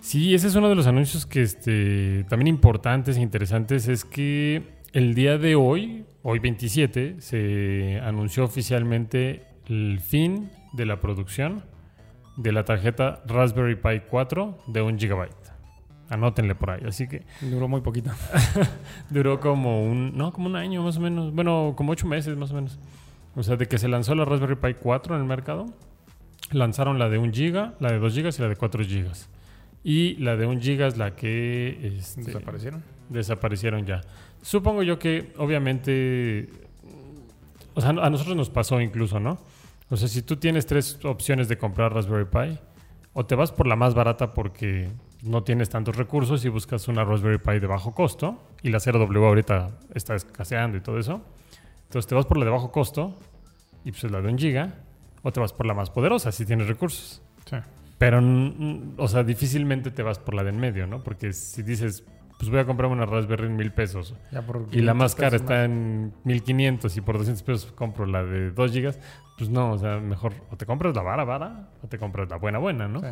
Sí, 0.00 0.34
ese 0.34 0.48
es 0.48 0.54
uno 0.54 0.68
de 0.68 0.74
los 0.74 0.86
anuncios 0.86 1.26
que 1.26 1.42
este, 1.42 2.24
también 2.28 2.48
importantes 2.48 3.16
e 3.16 3.20
interesantes. 3.20 3.88
Es 3.88 4.04
que 4.04 4.62
el 4.92 5.14
día 5.14 5.38
de 5.38 5.54
hoy, 5.54 6.04
hoy 6.22 6.38
27, 6.38 7.20
se 7.20 8.00
anunció 8.02 8.44
oficialmente 8.44 9.42
el 9.68 10.00
fin 10.00 10.50
de 10.72 10.86
la 10.86 11.00
producción 11.00 11.64
de 12.36 12.52
la 12.52 12.64
tarjeta 12.64 13.22
Raspberry 13.26 13.76
Pi 13.76 14.02
4 14.08 14.58
de 14.66 14.82
1 14.82 14.98
GB. 14.98 15.28
Anótenle 16.08 16.54
por 16.54 16.70
ahí. 16.70 16.82
Así 16.86 17.08
que 17.08 17.24
Duró 17.40 17.68
muy 17.68 17.80
poquito. 17.80 18.10
duró 19.10 19.40
como 19.40 19.82
un, 19.82 20.16
no, 20.16 20.32
como 20.32 20.46
un 20.46 20.56
año 20.56 20.82
más 20.82 20.98
o 20.98 21.00
menos. 21.00 21.32
Bueno, 21.32 21.74
como 21.76 21.92
ocho 21.92 22.06
meses 22.06 22.36
más 22.36 22.50
o 22.50 22.54
menos. 22.54 22.78
O 23.34 23.42
sea, 23.42 23.56
de 23.56 23.66
que 23.66 23.78
se 23.78 23.88
lanzó 23.88 24.14
la 24.14 24.24
Raspberry 24.24 24.56
Pi 24.56 24.74
4 24.74 25.14
en 25.14 25.22
el 25.22 25.26
mercado, 25.26 25.66
lanzaron 26.50 26.98
la 26.98 27.08
de 27.08 27.18
1 27.18 27.32
GB, 27.32 27.74
la 27.80 27.92
de 27.92 27.98
2 27.98 28.14
GB 28.14 28.28
y 28.38 28.42
la 28.42 28.48
de 28.48 28.56
4 28.56 28.84
GB. 28.84 29.10
Y 29.84 30.14
la 30.16 30.36
de 30.36 30.46
1 30.46 30.60
GB 30.60 30.86
es 30.86 30.96
la 30.96 31.14
que 31.16 31.92
este, 31.98 32.22
Desaparecieron. 32.22 32.82
desaparecieron 33.08 33.86
ya. 33.86 34.00
Supongo 34.42 34.82
yo 34.82 34.98
que, 34.98 35.32
obviamente, 35.38 36.48
o 37.74 37.80
sea, 37.80 37.90
a 37.90 38.10
nosotros 38.10 38.36
nos 38.36 38.50
pasó 38.50 38.80
incluso, 38.80 39.20
¿no? 39.20 39.38
O 39.88 39.96
sea, 39.96 40.08
si 40.08 40.22
tú 40.22 40.36
tienes 40.36 40.66
tres 40.66 40.98
opciones 41.04 41.48
de 41.48 41.58
comprar 41.58 41.92
Raspberry 41.94 42.26
Pi, 42.26 42.58
o 43.12 43.26
te 43.26 43.34
vas 43.34 43.52
por 43.52 43.66
la 43.66 43.76
más 43.76 43.94
barata 43.94 44.32
porque 44.32 44.90
no 45.22 45.42
tienes 45.44 45.68
tantos 45.68 45.96
recursos 45.96 46.44
y 46.44 46.48
buscas 46.48 46.88
una 46.88 47.04
Raspberry 47.04 47.38
Pi 47.38 47.58
de 47.60 47.66
bajo 47.66 47.94
costo, 47.94 48.42
y 48.62 48.70
la 48.70 48.78
0W 48.78 49.26
ahorita 49.26 49.70
está 49.94 50.14
escaseando 50.14 50.78
y 50.78 50.80
todo 50.80 50.98
eso. 50.98 51.22
Entonces 51.84 52.08
te 52.08 52.14
vas 52.14 52.26
por 52.26 52.38
la 52.38 52.44
de 52.44 52.50
bajo 52.50 52.72
costo, 52.72 53.18
y 53.84 53.90
pues 53.90 54.04
es 54.04 54.10
la 54.10 54.20
de 54.22 54.28
un 54.28 54.38
giga, 54.38 54.74
o 55.22 55.32
te 55.32 55.40
vas 55.40 55.52
por 55.52 55.66
la 55.66 55.74
más 55.74 55.90
poderosa 55.90 56.32
si 56.32 56.44
tienes 56.44 56.66
recursos. 56.66 57.22
Sí. 57.48 57.56
Pero, 57.98 58.20
o 58.96 59.08
sea, 59.08 59.22
difícilmente 59.22 59.90
te 59.90 60.02
vas 60.02 60.18
por 60.18 60.34
la 60.34 60.42
de 60.42 60.50
en 60.50 60.58
medio, 60.58 60.86
¿no? 60.86 61.02
Porque 61.04 61.32
si 61.32 61.62
dices, 61.62 62.04
pues 62.38 62.50
voy 62.50 62.58
a 62.58 62.66
comprarme 62.66 62.96
una 62.96 63.06
Raspberry 63.06 63.46
en 63.46 63.56
mil 63.56 63.72
pesos 63.72 64.16
y 64.32 64.34
la 64.34 64.92
500 64.92 64.96
más 64.96 65.14
cara 65.14 65.36
está 65.36 65.64
en 65.64 66.12
1500 66.24 66.96
y 66.96 67.00
por 67.00 67.18
200 67.18 67.42
pesos 67.44 67.72
compro 67.72 68.04
la 68.06 68.24
de 68.24 68.50
2 68.50 68.72
gigas, 68.72 68.98
pues 69.38 69.48
no, 69.48 69.72
o 69.72 69.78
sea, 69.78 69.98
mejor 70.00 70.34
o 70.50 70.56
te 70.56 70.66
compras 70.66 70.94
la 70.96 71.02
vara 71.02 71.24
vara 71.24 71.68
o 71.82 71.86
te 71.86 71.98
compras 71.98 72.28
la 72.28 72.36
buena 72.36 72.58
buena, 72.58 72.88
¿no? 72.88 73.00
Sí. 73.00 73.06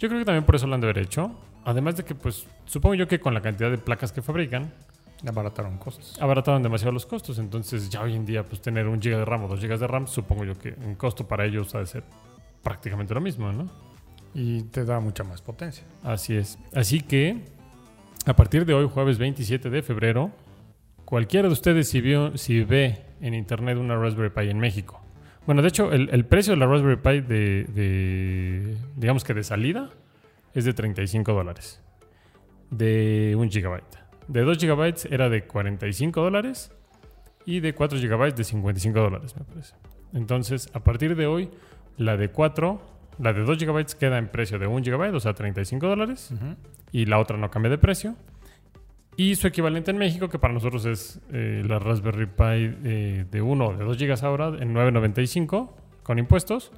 Yo 0.00 0.08
creo 0.08 0.20
que 0.20 0.24
también 0.24 0.44
por 0.44 0.56
eso 0.56 0.66
lo 0.66 0.74
han 0.74 0.80
de 0.80 0.88
haber 0.88 0.98
hecho. 0.98 1.38
Además 1.64 1.96
de 1.96 2.04
que, 2.04 2.16
pues, 2.16 2.46
supongo 2.64 2.96
yo 2.96 3.06
que 3.06 3.20
con 3.20 3.34
la 3.34 3.40
cantidad 3.40 3.70
de 3.70 3.78
placas 3.78 4.10
que 4.10 4.20
fabrican, 4.20 4.72
Abarataron 5.26 5.78
costos. 5.78 6.20
abarataron 6.20 6.62
demasiado 6.62 6.92
los 6.92 7.06
costos. 7.06 7.38
Entonces, 7.38 7.88
ya 7.88 8.02
hoy 8.02 8.14
en 8.14 8.26
día, 8.26 8.44
pues, 8.44 8.60
tener 8.60 8.88
un 8.88 9.00
giga 9.00 9.18
de 9.18 9.24
RAM 9.24 9.44
o 9.44 9.48
dos 9.48 9.60
gigas 9.60 9.80
de 9.80 9.86
RAM, 9.86 10.06
supongo 10.06 10.44
yo 10.44 10.58
que 10.58 10.70
en 10.70 10.94
costo 10.96 11.26
para 11.26 11.44
ellos 11.44 11.74
ha 11.74 11.78
de 11.78 11.86
ser 11.86 12.04
prácticamente 12.62 13.14
lo 13.14 13.20
mismo, 13.20 13.52
¿no? 13.52 13.66
Y 14.34 14.62
te 14.64 14.84
da 14.84 14.98
mucha 15.00 15.24
más 15.24 15.42
potencia. 15.42 15.84
Así 16.02 16.36
es. 16.36 16.58
Así 16.74 17.00
que, 17.00 17.44
a 18.26 18.34
partir 18.34 18.64
de 18.64 18.74
hoy, 18.74 18.88
jueves 18.88 19.18
27 19.18 19.70
de 19.70 19.82
febrero, 19.82 20.30
cualquiera 21.04 21.48
de 21.48 21.52
ustedes 21.52 21.88
si, 21.88 22.00
vio, 22.00 22.36
si 22.36 22.64
ve 22.64 23.04
en 23.20 23.34
internet 23.34 23.76
una 23.78 23.96
Raspberry 23.96 24.30
Pi 24.30 24.50
en 24.50 24.58
México. 24.58 25.00
Bueno, 25.46 25.60
de 25.62 25.68
hecho, 25.68 25.92
el, 25.92 26.08
el 26.10 26.24
precio 26.24 26.52
de 26.52 26.56
la 26.58 26.66
Raspberry 26.66 26.96
Pi 26.96 27.20
de, 27.20 27.64
de, 27.64 28.76
digamos 28.96 29.24
que 29.24 29.34
de 29.34 29.44
salida, 29.44 29.90
es 30.54 30.64
de 30.64 30.72
35 30.72 31.32
dólares. 31.32 31.80
De 32.70 33.34
1 33.36 33.50
gigabyte. 33.50 34.01
De 34.32 34.40
2 34.42 34.56
gigabytes 34.58 35.04
era 35.10 35.28
de 35.28 35.44
45 35.44 36.22
dólares. 36.22 36.72
Y 37.44 37.60
de 37.60 37.74
4 37.74 37.98
gigabytes 37.98 38.36
de 38.36 38.44
55 38.44 38.98
dólares, 39.00 39.34
me 39.36 39.44
parece. 39.44 39.74
Entonces, 40.14 40.70
a 40.74 40.80
partir 40.80 41.16
de 41.16 41.26
hoy, 41.26 41.50
la 41.98 42.16
de 42.16 42.30
4, 42.30 42.80
la 43.18 43.32
de 43.32 43.42
2 43.42 43.58
gigabytes 43.58 43.94
queda 43.94 44.16
en 44.18 44.28
precio 44.28 44.58
de 44.58 44.66
1 44.66 44.84
gigabyte, 44.84 45.14
o 45.14 45.20
sea, 45.20 45.34
35 45.34 45.86
dólares 45.86 46.30
Ujú. 46.32 46.54
y 46.92 47.06
la 47.06 47.18
otra 47.18 47.36
no 47.36 47.50
cambia 47.50 47.70
de 47.70 47.78
precio. 47.78 48.14
Y 49.16 49.34
su 49.34 49.46
equivalente 49.46 49.90
en 49.90 49.98
México, 49.98 50.28
que 50.28 50.38
para 50.38 50.54
nosotros 50.54 50.86
es 50.86 51.20
eh, 51.32 51.62
la 51.66 51.78
Raspberry 51.78 52.26
Pi 52.26 52.76
eh, 52.84 53.26
de 53.30 53.42
1 53.42 53.66
o 53.66 53.74
de 53.76 53.84
2 53.84 53.98
GB 53.98 54.24
ahora, 54.24 54.46
en 54.58 54.72
9.95 54.74 55.70
con 56.02 56.18
impuestos. 56.18 56.72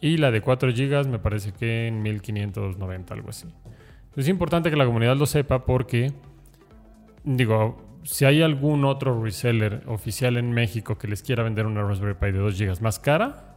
Y 0.00 0.16
la 0.16 0.30
de 0.30 0.40
4 0.40 0.70
GB 0.70 1.08
me 1.08 1.18
parece 1.18 1.52
que 1.52 1.88
en 1.88 2.02
1.590, 2.02 3.10
algo 3.10 3.28
así. 3.28 3.48
Es 4.16 4.28
importante 4.28 4.70
que 4.70 4.76
la 4.76 4.86
comunidad 4.86 5.16
lo 5.16 5.26
sepa 5.26 5.66
porque, 5.66 6.12
digo, 7.24 8.00
si 8.04 8.24
hay 8.24 8.42
algún 8.42 8.84
otro 8.84 9.22
reseller 9.22 9.82
oficial 9.86 10.36
en 10.36 10.52
México 10.52 10.96
que 10.98 11.08
les 11.08 11.22
quiera 11.22 11.42
vender 11.42 11.66
una 11.66 11.82
Raspberry 11.82 12.14
Pi 12.14 12.32
de 12.32 12.38
2 12.38 12.58
GB 12.58 12.80
más 12.80 12.98
cara, 12.98 13.56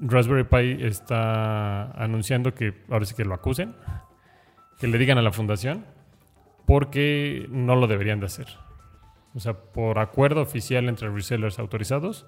Raspberry 0.00 0.44
Pi 0.44 0.84
está 0.84 1.90
anunciando 1.92 2.54
que 2.54 2.84
ahora 2.90 3.04
sí 3.04 3.14
que 3.14 3.24
lo 3.24 3.34
acusen, 3.34 3.74
que 4.78 4.86
le 4.86 4.98
digan 4.98 5.18
a 5.18 5.22
la 5.22 5.32
fundación, 5.32 5.84
porque 6.66 7.46
no 7.50 7.74
lo 7.76 7.86
deberían 7.86 8.20
de 8.20 8.26
hacer. 8.26 8.46
O 9.34 9.40
sea, 9.40 9.54
por 9.54 9.98
acuerdo 9.98 10.40
oficial 10.40 10.88
entre 10.88 11.10
resellers 11.10 11.58
autorizados, 11.58 12.26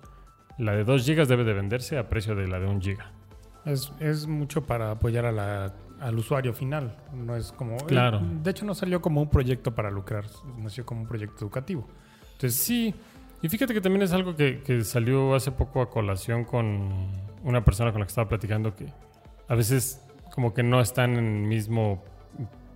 la 0.58 0.72
de 0.72 0.84
2 0.84 1.06
GB 1.06 1.26
debe 1.26 1.44
de 1.44 1.54
venderse 1.54 1.96
a 1.98 2.08
precio 2.08 2.34
de 2.34 2.48
la 2.48 2.58
de 2.58 2.66
1 2.66 2.80
GB. 2.80 2.98
Es, 3.66 3.92
es 4.00 4.26
mucho 4.26 4.64
para 4.66 4.90
apoyar 4.90 5.26
a 5.26 5.32
la- 5.32 5.74
al 6.00 6.18
usuario 6.18 6.52
final. 6.54 6.96
No 7.12 7.36
es 7.36 7.52
como. 7.52 7.76
Claro. 7.78 8.18
eh, 8.18 8.38
de 8.42 8.50
hecho, 8.50 8.64
no 8.64 8.74
salió 8.74 9.00
como 9.00 9.20
un 9.22 9.30
proyecto 9.30 9.74
para 9.74 9.90
lucrar, 9.90 10.24
nació 10.58 10.84
como 10.84 11.02
un 11.02 11.06
proyecto 11.06 11.44
educativo. 11.44 11.86
Entonces, 12.32 12.54
Sí, 12.60 12.94
y 13.42 13.48
fíjate 13.48 13.72
que 13.74 13.80
también 13.80 14.02
es 14.02 14.12
algo 14.12 14.36
que, 14.36 14.62
que 14.62 14.82
salió 14.84 15.34
hace 15.34 15.50
poco 15.52 15.80
a 15.82 15.90
colación 15.90 16.44
con 16.44 17.08
una 17.42 17.64
persona 17.64 17.92
con 17.92 18.00
la 18.00 18.06
que 18.06 18.10
estaba 18.10 18.28
platicando 18.28 18.74
que 18.74 18.86
a 19.48 19.54
veces 19.54 20.04
como 20.34 20.52
que 20.54 20.62
no 20.62 20.80
están 20.80 21.16
en 21.16 21.24
el 21.42 21.48
mismo 21.48 22.02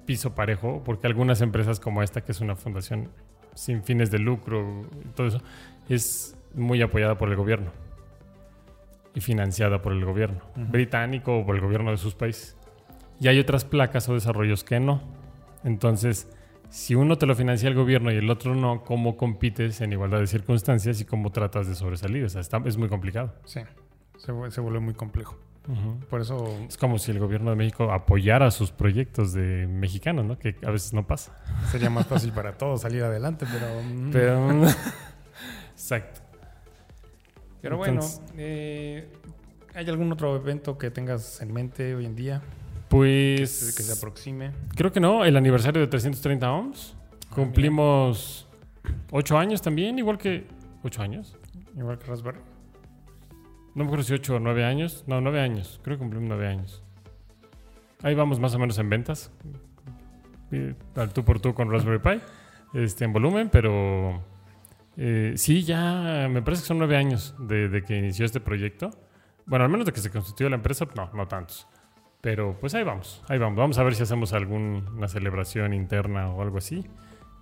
piso 0.06 0.34
parejo, 0.34 0.82
porque 0.84 1.06
algunas 1.06 1.40
empresas 1.40 1.80
como 1.80 2.02
esta, 2.02 2.22
que 2.22 2.32
es 2.32 2.40
una 2.40 2.56
fundación 2.56 3.10
sin 3.54 3.82
fines 3.84 4.10
de 4.10 4.18
lucro 4.18 4.86
y 5.04 5.08
todo 5.08 5.28
eso, 5.28 5.40
es 5.88 6.36
muy 6.54 6.82
apoyada 6.82 7.16
por 7.16 7.28
el 7.30 7.36
gobierno 7.36 7.70
y 9.14 9.20
financiada 9.20 9.80
por 9.80 9.92
el 9.92 10.04
gobierno 10.04 10.40
británico 10.56 11.38
o 11.38 11.46
por 11.46 11.54
el 11.54 11.60
gobierno 11.62 11.90
de 11.90 11.96
sus 11.96 12.14
países. 12.14 12.56
Y 13.24 13.28
hay 13.28 13.38
otras 13.38 13.64
placas 13.64 14.06
o 14.10 14.12
desarrollos 14.14 14.64
que 14.64 14.78
no. 14.80 15.00
Entonces, 15.64 16.28
si 16.68 16.94
uno 16.94 17.16
te 17.16 17.24
lo 17.24 17.34
financia 17.34 17.68
el 17.70 17.74
gobierno 17.74 18.12
y 18.12 18.16
el 18.16 18.28
otro 18.28 18.54
no, 18.54 18.84
¿cómo 18.84 19.16
compites 19.16 19.80
en 19.80 19.92
igualdad 19.92 20.18
de 20.20 20.26
circunstancias 20.26 21.00
y 21.00 21.06
cómo 21.06 21.32
tratas 21.32 21.66
de 21.66 21.74
sobresalir? 21.74 22.24
O 22.24 22.28
sea, 22.28 22.42
está- 22.42 22.60
es 22.66 22.76
muy 22.76 22.88
complicado. 22.90 23.32
sí, 23.46 23.60
se, 24.18 24.50
se 24.50 24.60
vuelve 24.60 24.80
muy 24.80 24.92
complejo. 24.92 25.38
Por 26.10 26.20
eso, 26.20 26.46
Es 26.68 26.76
como 26.76 26.98
si 26.98 27.10
el 27.12 27.18
gobierno 27.18 27.48
de 27.48 27.56
México 27.56 27.90
apoyara 27.90 28.50
sus 28.50 28.70
proyectos 28.70 29.32
de 29.32 29.66
mexicanos, 29.66 30.26
¿no? 30.26 30.38
Que 30.38 30.56
a 30.62 30.70
veces 30.70 30.92
no 30.92 31.06
pasa. 31.06 31.32
sería 31.72 31.88
más 31.88 32.06
fácil 32.06 32.32
para 32.32 32.52
todos 32.58 32.82
salir 32.82 33.02
adelante, 33.02 33.46
pero. 33.50 33.82
mm, 33.82 34.10
Pero... 34.10 34.66
Exacto. 35.72 36.20
Pero 37.62 37.78
bueno, 37.78 38.02
eh, 38.36 39.08
¿hay 39.74 39.88
algún 39.88 40.12
otro 40.12 40.36
evento 40.36 40.76
que 40.76 40.90
tengas 40.90 41.40
en 41.40 41.50
mente 41.54 41.94
hoy 41.94 42.04
en 42.04 42.14
día? 42.14 42.42
Pues 42.88 43.74
Que 43.76 43.82
se 43.82 43.92
aproxime. 43.92 44.52
creo 44.76 44.92
que 44.92 45.00
no, 45.00 45.24
el 45.24 45.36
aniversario 45.36 45.80
de 45.80 45.86
330 45.88 46.50
ohms. 46.52 46.96
Cumplimos 47.34 48.46
8 49.10 49.38
años 49.38 49.60
también, 49.62 49.98
igual 49.98 50.18
que 50.18 50.46
8 50.84 51.02
años. 51.02 51.36
Igual 51.76 51.98
que 51.98 52.06
Raspberry. 52.06 52.38
No 53.74 53.82
me 53.82 53.84
acuerdo 53.84 54.04
si 54.04 54.12
8 54.12 54.36
o 54.36 54.38
9 54.38 54.64
años. 54.64 55.04
No, 55.08 55.20
9 55.20 55.40
años. 55.40 55.80
Creo 55.82 55.96
que 55.96 56.00
cumplimos 56.00 56.28
9 56.28 56.46
años. 56.46 56.82
Ahí 58.02 58.14
vamos 58.14 58.38
más 58.38 58.54
o 58.54 58.58
menos 58.58 58.78
en 58.78 58.88
ventas. 58.88 59.32
Al 60.94 61.12
tú 61.12 61.24
por 61.24 61.40
tú 61.40 61.52
con 61.54 61.70
Raspberry 61.72 61.98
Pi. 61.98 62.20
Este, 62.78 63.04
en 63.04 63.12
volumen, 63.12 63.48
pero 63.50 64.22
eh, 64.96 65.34
sí, 65.36 65.62
ya 65.64 66.28
me 66.30 66.42
parece 66.42 66.62
que 66.62 66.68
son 66.68 66.78
9 66.78 66.96
años 66.96 67.34
de, 67.38 67.68
de 67.68 67.82
que 67.82 67.96
inició 67.98 68.24
este 68.26 68.40
proyecto. 68.40 68.90
Bueno, 69.46 69.64
al 69.64 69.70
menos 69.70 69.86
de 69.86 69.92
que 69.92 70.00
se 70.00 70.10
constituyó 70.10 70.48
la 70.50 70.56
empresa, 70.56 70.86
no, 70.94 71.10
no 71.12 71.26
tantos. 71.26 71.66
Pero 72.24 72.56
pues 72.58 72.74
ahí 72.74 72.82
vamos, 72.84 73.22
ahí 73.28 73.36
vamos. 73.36 73.58
Vamos 73.58 73.76
a 73.76 73.82
ver 73.82 73.94
si 73.94 74.02
hacemos 74.02 74.32
alguna 74.32 75.08
celebración 75.08 75.74
interna 75.74 76.30
o 76.30 76.40
algo 76.40 76.56
así. 76.56 76.82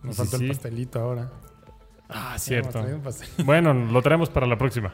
Nos 0.02 0.16
sí. 0.16 0.42
el 0.42 0.48
pastelito 0.48 0.98
ahora. 0.98 1.30
Ah, 2.08 2.34
cierto. 2.36 2.84
Bueno, 3.44 3.72
lo 3.74 4.02
traemos 4.02 4.28
para 4.28 4.44
la 4.44 4.58
próxima. 4.58 4.92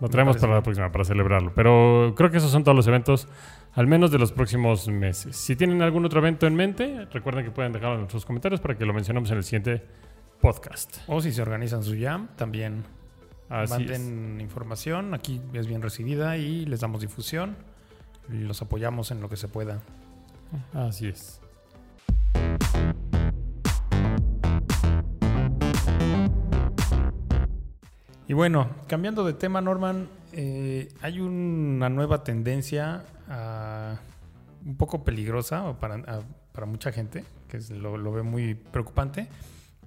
Lo 0.00 0.08
traemos 0.08 0.38
para 0.38 0.54
la 0.54 0.62
próxima, 0.62 0.90
para 0.90 1.04
celebrarlo. 1.04 1.52
Pero 1.54 2.14
creo 2.16 2.30
que 2.30 2.38
esos 2.38 2.50
son 2.50 2.64
todos 2.64 2.74
los 2.74 2.86
eventos, 2.86 3.28
al 3.74 3.86
menos 3.86 4.10
de 4.10 4.18
los 4.18 4.32
próximos 4.32 4.88
meses. 4.88 5.36
Si 5.36 5.56
tienen 5.56 5.82
algún 5.82 6.06
otro 6.06 6.20
evento 6.20 6.46
en 6.46 6.54
mente, 6.54 7.06
recuerden 7.12 7.44
que 7.44 7.50
pueden 7.50 7.74
dejarlo 7.74 7.96
en 7.96 8.00
nuestros 8.00 8.24
comentarios 8.24 8.62
para 8.62 8.78
que 8.78 8.86
lo 8.86 8.94
mencionemos 8.94 9.30
en 9.30 9.36
el 9.36 9.44
siguiente 9.44 9.84
podcast. 10.40 10.96
O 11.06 11.20
si 11.20 11.32
se 11.32 11.42
organizan 11.42 11.84
su 11.84 12.00
jam, 12.00 12.28
también 12.34 12.84
Así 13.50 13.64
es. 13.64 13.70
manden 13.78 14.40
información. 14.40 15.12
Aquí 15.12 15.42
es 15.52 15.66
bien 15.66 15.82
recibida 15.82 16.38
y 16.38 16.64
les 16.64 16.80
damos 16.80 17.02
difusión. 17.02 17.56
Los 18.28 18.62
apoyamos 18.62 19.10
en 19.10 19.20
lo 19.20 19.28
que 19.28 19.36
se 19.36 19.48
pueda. 19.48 19.80
Así 20.72 21.08
es. 21.08 21.40
Y 28.28 28.34
bueno, 28.34 28.70
cambiando 28.86 29.24
de 29.24 29.34
tema, 29.34 29.60
Norman, 29.60 30.08
eh, 30.32 30.88
hay 31.02 31.20
una 31.20 31.88
nueva 31.88 32.24
tendencia 32.24 33.04
ah, 33.28 33.96
un 34.64 34.76
poco 34.76 35.04
peligrosa 35.04 35.78
para, 35.78 35.96
ah, 36.06 36.20
para 36.52 36.66
mucha 36.66 36.92
gente, 36.92 37.24
que 37.48 37.58
es- 37.58 37.70
lo, 37.70 37.96
lo 37.96 38.12
ve 38.12 38.22
muy 38.22 38.54
preocupante, 38.54 39.28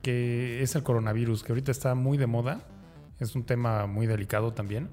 que 0.02 0.62
es 0.62 0.76
el 0.76 0.84
coronavirus, 0.84 1.43
que 1.43 1.52
ahorita 1.54 1.71
está 1.71 1.95
muy 1.95 2.17
de 2.17 2.28
moda. 2.28 2.62
Es 3.19 3.36
un 3.36 3.43
tema 3.45 3.88
muy 3.88 4.06
delicado 4.08 4.54
también. 4.54 4.89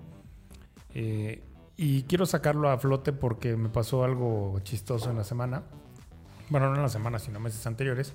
Eh, 0.94 1.42
y 1.76 2.02
quiero 2.04 2.26
sacarlo 2.26 2.70
a 2.70 2.78
flote 2.78 3.12
porque 3.12 3.56
me 3.56 3.68
pasó 3.68 4.04
algo 4.04 4.58
chistoso 4.62 5.11
en 5.11 5.16
la 5.16 5.24
semana. 5.24 5.62
Bueno, 6.50 6.68
no 6.70 6.76
en 6.76 6.82
la 6.82 6.88
semana, 6.88 7.18
sino 7.18 7.40
meses 7.40 7.66
anteriores. 7.66 8.12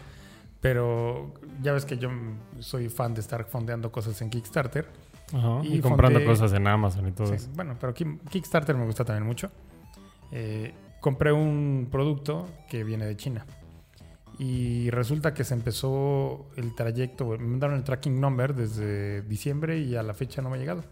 Pero 0.62 1.34
ya 1.62 1.72
ves 1.74 1.86
que 1.86 1.98
yo 1.98 2.10
soy 2.60 2.89
fan 2.89 3.13
de 3.13 3.22
estar 3.22 3.43
fondeando 3.46 3.91
cosas 3.91 4.20
en 4.22 4.30
Kickstarter. 4.30 4.88
Ajá, 5.34 5.60
Y 5.63 5.76
Y, 5.78 5.80
comprando 5.82 6.20
fondeé- 6.20 6.26
cosas 6.26 6.54
en 6.54 6.67
Amazon 6.67 7.08
y 7.08 7.12
todo 7.12 7.28
Sí, 7.28 7.34
eso. 7.36 7.50
bueno, 7.56 7.76
pero 7.80 7.93
Ki- 7.93 8.17
Kickstarter 8.30 8.76
me 8.76 8.86
gusta 8.86 9.06
también 9.06 9.26
mucho. 9.26 9.52
Eh, 10.32 10.74
compré 11.00 11.32
un 11.32 11.88
producto 11.91 12.48
que 12.70 12.84
viene 12.84 13.06
de 13.06 13.15
China. 13.17 13.46
Y 14.39 14.89
resulta 14.91 15.34
que 15.34 15.43
se 15.43 15.54
empezó 15.56 16.48
el 16.56 16.76
trayecto, 16.76 17.26
me 17.26 17.38
mandaron 17.39 17.76
el 17.76 17.84
tracking 17.84 18.20
number 18.20 18.54
desde 18.54 19.22
diciembre 19.24 19.80
y 19.80 19.96
a 19.96 20.04
la 20.04 20.13
fecha 20.13 20.41
no 20.41 20.50
me 20.50 20.58
ha 20.58 20.60
llegado. 20.60 20.84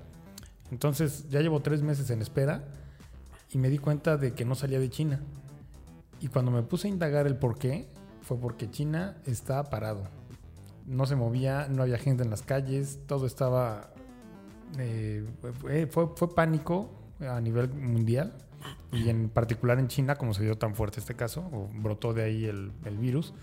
Entonces 0.72 1.30
ya 1.30 1.42
llevo 1.42 1.62
tres 1.62 1.82
meses 1.82 2.10
en 2.10 2.22
espera 2.22 2.64
y 3.52 3.58
me 3.58 3.70
di 3.70 3.78
cuenta 3.78 4.18
de 4.18 4.34
que 4.34 4.46
no 4.46 4.56
salía 4.56 4.80
de 4.80 4.90
China. 4.90 5.22
Y 6.20 6.28
cuando 6.28 6.52
me 6.52 6.64
puse 6.64 6.88
a 6.88 6.92
indagar 6.92 7.28
el 7.28 7.38
por 7.38 7.58
qué, 7.58 7.88
fue 8.22 8.38
porque 8.38 8.70
China 8.70 9.18
está 9.26 9.64
parado. 9.64 10.04
No 10.86 11.06
se 11.06 11.16
movía, 11.16 11.68
no 11.70 11.84
había 11.84 11.98
gente 11.98 12.24
en 12.24 12.30
las 12.30 12.42
calles, 12.42 13.00
todo 13.06 13.26
estaba 13.26 13.94
eh, 14.78 15.26
fue, 15.90 16.36
pánico 16.36 16.90
a 17.22 17.40
nivel 17.40 17.70
mundial 17.70 18.34
y 18.92 19.10
en 19.10 19.30
particular 19.30 19.80
en 19.80 19.88
China, 19.88 20.16
como 20.16 20.34
se 20.34 20.44
dio 20.44 20.58
tan 20.58 20.76
fuerte 20.76 21.00
este 21.00 21.16
caso, 21.16 21.70
brotó 21.74 22.14
de 22.14 22.24
ahí 22.24 22.46
el, 22.46 22.72
el 22.84 22.98
virus, 22.98 23.34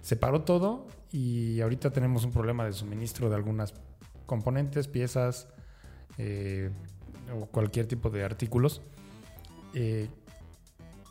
se 0.00 0.16
paró 0.16 0.42
todo 0.42 0.86
y 1.10 1.60
ahorita 1.60 1.90
tenemos 1.90 2.24
un 2.24 2.32
problema 2.32 2.64
de 2.64 2.72
suministro 2.72 3.28
de 3.28 3.36
algunas 3.36 3.74
componentes, 4.26 4.88
piezas 4.88 5.48
eh, 6.18 6.70
o 7.34 7.46
cualquier 7.46 7.86
tipo 7.86 8.10
de 8.10 8.24
artículos. 8.24 8.82
Eh, 9.74 10.08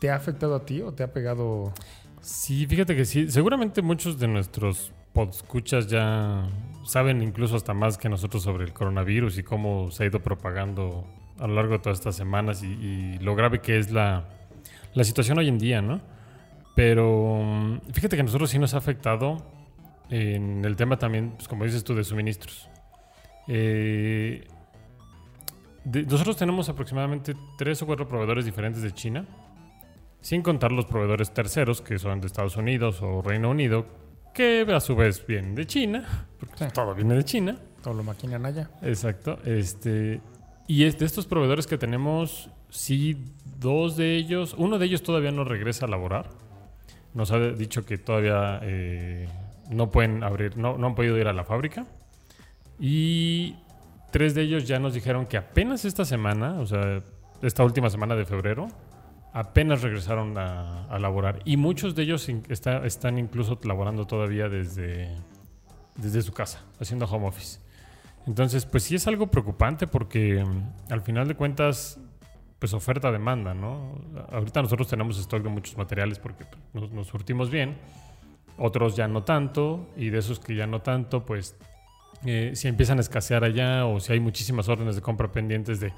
¿Te 0.00 0.10
ha 0.10 0.16
afectado 0.16 0.54
a 0.54 0.64
ti 0.64 0.80
o 0.80 0.92
te 0.92 1.02
ha 1.02 1.12
pegado? 1.12 1.72
Sí, 2.20 2.66
fíjate 2.66 2.96
que 2.96 3.04
sí. 3.04 3.30
Seguramente 3.30 3.82
muchos 3.82 4.18
de 4.18 4.28
nuestros 4.28 4.92
podscuchas 5.12 5.88
ya 5.88 6.48
saben 6.84 7.22
incluso 7.22 7.56
hasta 7.56 7.74
más 7.74 7.98
que 7.98 8.08
nosotros 8.08 8.42
sobre 8.42 8.64
el 8.64 8.72
coronavirus 8.72 9.38
y 9.38 9.42
cómo 9.42 9.90
se 9.90 10.04
ha 10.04 10.06
ido 10.06 10.20
propagando 10.20 11.06
a 11.38 11.46
lo 11.46 11.54
largo 11.54 11.74
de 11.74 11.78
todas 11.80 11.98
estas 11.98 12.16
semanas 12.16 12.62
y, 12.62 13.18
lo 13.18 13.34
grave 13.34 13.60
que 13.60 13.78
es 13.78 13.90
la, 13.90 14.28
la 14.94 15.04
situación 15.04 15.38
hoy 15.38 15.48
en 15.48 15.58
día, 15.58 15.82
¿no? 15.82 16.00
Pero 16.74 17.42
mm, 17.42 17.80
fíjate 17.92 18.16
que 18.16 18.22
a 18.22 18.24
nosotros 18.24 18.50
sí 18.50 18.58
nos 18.58 18.74
ha 18.74 18.78
afectado 18.78 19.38
en 20.10 20.64
el 20.64 20.76
tema 20.76 20.98
también, 20.98 21.32
pues, 21.32 21.48
como 21.48 21.64
dices 21.64 21.84
tú, 21.84 21.94
de 21.94 22.04
suministros. 22.04 22.68
Eh, 23.48 24.46
de- 25.84 26.02
nosotros 26.04 26.36
tenemos 26.36 26.68
aproximadamente 26.68 27.34
tres 27.58 27.82
o 27.82 27.86
cuatro 27.86 28.06
proveedores 28.08 28.44
diferentes 28.44 28.82
de 28.82 28.92
China 28.92 29.26
sin 30.20 30.42
contar 30.42 30.70
los 30.72 30.86
proveedores 30.86 31.32
terceros 31.34 31.80
que 31.80 31.98
son 31.98 32.20
de 32.20 32.28
Estados 32.28 32.56
Unidos 32.56 33.02
o 33.02 33.22
Reino 33.22 33.50
Unido, 33.50 33.86
que 34.32 34.62
a 34.72 34.80
su 34.80 34.94
vez 34.94 35.26
vienen 35.26 35.54
de 35.56 35.66
China, 35.66 36.26
porque 36.38 36.64
Sí. 36.66 36.70
todo 36.72 36.94
viene 36.94 37.14
de 37.16 37.24
China. 37.24 37.56
Todo 37.82 37.94
lo 37.94 38.04
maquinan 38.04 38.46
allá. 38.46 38.70
Exacto. 38.82 39.38
Este, 39.44 40.20
y 40.68 40.84
es 40.84 40.96
de 40.98 41.06
estos 41.06 41.26
proveedores 41.26 41.66
que 41.66 41.76
tenemos, 41.76 42.48
sí, 42.70 43.16
dos 43.58 43.96
de 43.96 44.14
ellos, 44.16 44.54
uno 44.56 44.78
de 44.78 44.86
ellos 44.86 45.02
todavía 45.02 45.32
no 45.32 45.42
regresa 45.42 45.86
a 45.86 45.88
laborar. 45.88 46.30
Nos 47.14 47.32
ha 47.32 47.38
dicho 47.40 47.84
que 47.84 47.98
todavía 47.98 48.60
eh, 48.62 49.28
no 49.70 49.90
pueden 49.90 50.22
abrir, 50.22 50.56
no, 50.56 50.78
no 50.78 50.86
han 50.86 50.94
podido 50.94 51.18
ir 51.18 51.26
a 51.26 51.32
la 51.32 51.42
fábrica. 51.44 51.84
Y 52.78 53.56
tres 54.12 54.34
de 54.36 54.42
ellos 54.42 54.68
ya 54.68 54.78
nos 54.78 54.94
dijeron 54.94 55.26
que 55.26 55.36
apenas 55.36 55.84
esta 55.84 56.04
semana, 56.04 56.60
o 56.60 56.66
sea, 56.66 57.02
esta 57.42 57.64
última 57.64 57.90
semana 57.90 58.14
de 58.14 58.24
febrero, 58.24 58.68
apenas 59.32 59.82
regresaron 59.82 60.38
a, 60.38 60.84
a 60.84 60.98
laborar. 61.00 61.40
Y 61.44 61.56
muchos 61.56 61.94
de 61.96 62.02
ellos 62.04 62.28
está- 62.48 62.86
están 62.86 63.18
incluso 63.18 63.58
laborando 63.64 64.06
todavía 64.06 64.48
desde, 64.48 65.16
desde 65.96 66.22
su 66.22 66.32
casa, 66.32 66.62
haciendo 66.78 67.06
home 67.06 67.26
office. 67.26 67.58
Entonces, 68.26 68.66
pues 68.66 68.84
sí 68.84 68.94
es 68.94 69.06
algo 69.08 69.26
preocupante 69.28 69.86
porque 69.88 70.44
mm, 70.44 70.92
al 70.92 71.00
final 71.00 71.26
de 71.26 71.34
cuentas, 71.34 71.98
pues 72.60 72.72
oferta-demanda, 72.74 73.54
¿no? 73.54 73.98
Ahorita 74.30 74.62
nosotros 74.62 74.86
tenemos 74.86 75.18
stock 75.18 75.42
de 75.42 75.48
muchos 75.48 75.76
materiales 75.76 76.20
porque 76.20 76.44
pues, 76.72 76.92
nos 76.92 77.08
surtimos 77.08 77.50
bien, 77.50 77.76
otros 78.58 78.94
ya 78.94 79.08
no 79.08 79.24
tanto, 79.24 79.88
y 79.96 80.10
de 80.10 80.18
esos 80.18 80.38
que 80.38 80.54
ya 80.54 80.66
no 80.68 80.82
tanto, 80.82 81.24
pues 81.26 81.56
eh, 82.24 82.52
si 82.54 82.68
empiezan 82.68 82.98
a 82.98 83.00
escasear 83.00 83.44
allá 83.44 83.86
o 83.86 84.00
si 84.00 84.12
hay 84.12 84.20
muchísimas 84.20 84.68
órdenes 84.68 84.96
de 84.96 85.02
compra 85.02 85.30
pendientes 85.32 85.80
de, 85.80 85.92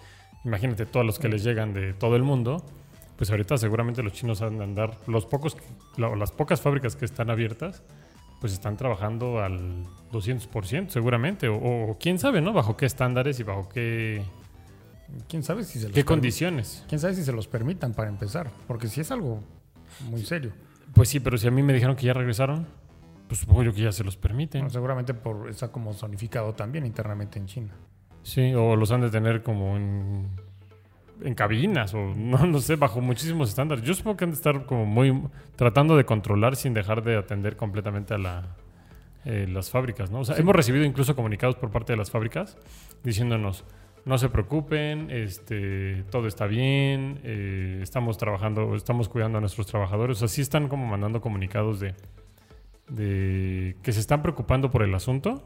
imagínate, 0.44 0.86
todos 0.86 1.04
los 1.04 1.18
que 1.18 1.28
les 1.28 1.44
llegan 1.44 1.72
de 1.72 1.92
todo 1.94 2.16
el 2.16 2.22
mundo, 2.22 2.64
pues 3.16 3.30
ahorita 3.30 3.56
seguramente 3.58 4.02
los 4.02 4.12
chinos 4.12 4.42
han 4.42 4.58
de 4.58 4.64
andar, 4.64 4.96
los 5.06 5.26
pocos, 5.26 5.56
la- 5.96 6.14
las 6.16 6.32
pocas 6.32 6.60
fábricas 6.60 6.96
que 6.96 7.04
están 7.04 7.30
abiertas, 7.30 7.82
pues 8.40 8.52
están 8.52 8.76
trabajando 8.76 9.40
al 9.42 9.84
200% 10.12 10.88
seguramente, 10.90 11.48
o, 11.48 11.56
o 11.90 11.98
quién 11.98 12.18
sabe, 12.18 12.40
¿no? 12.40 12.52
Bajo 12.52 12.76
qué 12.76 12.86
estándares 12.86 13.38
y 13.40 13.42
bajo 13.42 13.68
qué, 13.68 14.22
¿Quién 15.28 15.42
sabe 15.44 15.62
si 15.64 15.78
se 15.78 15.86
los 15.86 15.94
qué 15.94 16.04
condiciones. 16.04 16.84
¿Quién 16.88 16.98
sabe 17.00 17.14
si 17.14 17.22
se 17.24 17.32
los 17.32 17.46
permitan 17.46 17.92
para 17.94 18.08
empezar? 18.08 18.50
Porque 18.66 18.88
si 18.88 19.00
es 19.00 19.10
algo 19.12 19.42
muy 20.10 20.24
serio. 20.24 20.50
Pues 20.92 21.08
sí, 21.08 21.20
pero 21.20 21.38
si 21.38 21.46
a 21.46 21.50
mí 21.52 21.62
me 21.62 21.72
dijeron 21.72 21.94
que 21.94 22.06
ya 22.06 22.12
regresaron, 22.14 22.66
pues 23.28 23.40
supongo 23.40 23.62
yo 23.62 23.72
que 23.72 23.82
ya 23.82 23.92
se 23.92 24.04
los 24.04 24.16
permiten. 24.16 24.60
Bueno, 24.62 24.70
seguramente 24.70 25.14
por 25.14 25.48
está 25.48 25.70
como 25.72 25.92
zonificado 25.94 26.52
también 26.54 26.84
internamente 26.86 27.38
en 27.38 27.46
China. 27.46 27.72
Sí, 28.22 28.54
o 28.54 28.76
los 28.76 28.90
han 28.92 29.00
de 29.02 29.10
tener 29.10 29.42
como 29.42 29.76
en, 29.76 30.28
en 31.22 31.34
cabinas 31.34 31.92
o 31.94 32.14
no, 32.14 32.46
no 32.46 32.58
sé, 32.60 32.76
bajo 32.76 33.00
muchísimos 33.00 33.48
estándares. 33.50 33.84
Yo 33.84 33.94
supongo 33.94 34.16
que 34.16 34.24
han 34.24 34.30
de 34.30 34.36
estar 34.36 34.66
como 34.66 34.86
muy 34.86 35.22
tratando 35.56 35.96
de 35.96 36.04
controlar 36.04 36.56
sin 36.56 36.74
dejar 36.74 37.02
de 37.02 37.16
atender 37.16 37.56
completamente 37.56 38.14
a 38.14 38.18
la, 38.18 38.56
eh, 39.24 39.46
las 39.48 39.70
fábricas, 39.70 40.10
¿no? 40.10 40.20
O 40.20 40.24
sea, 40.24 40.36
Sí. 40.36 40.42
hemos 40.42 40.54
recibido 40.56 40.84
incluso 40.84 41.14
comunicados 41.16 41.56
por 41.56 41.70
parte 41.70 41.92
de 41.92 41.96
las 41.98 42.10
fábricas 42.10 42.56
diciéndonos, 43.02 43.64
no 44.06 44.18
se 44.18 44.28
preocupen, 44.28 45.10
este, 45.10 46.04
todo 46.10 46.26
está 46.26 46.46
bien, 46.46 47.20
eh, 47.24 47.80
estamos 47.82 48.18
trabajando, 48.18 48.74
estamos 48.74 49.08
cuidando 49.08 49.38
a 49.38 49.40
nuestros 49.40 49.66
trabajadores. 49.66 50.18
O 50.18 50.20
sea, 50.20 50.28
sí 50.28 50.42
están 50.42 50.68
como 50.68 50.86
mandando 50.86 51.22
comunicados 51.22 51.80
de, 51.80 51.94
de 52.88 53.76
que 53.82 53.92
se 53.92 54.00
están 54.00 54.22
preocupando 54.22 54.70
por 54.70 54.82
el 54.82 54.94
asunto, 54.94 55.42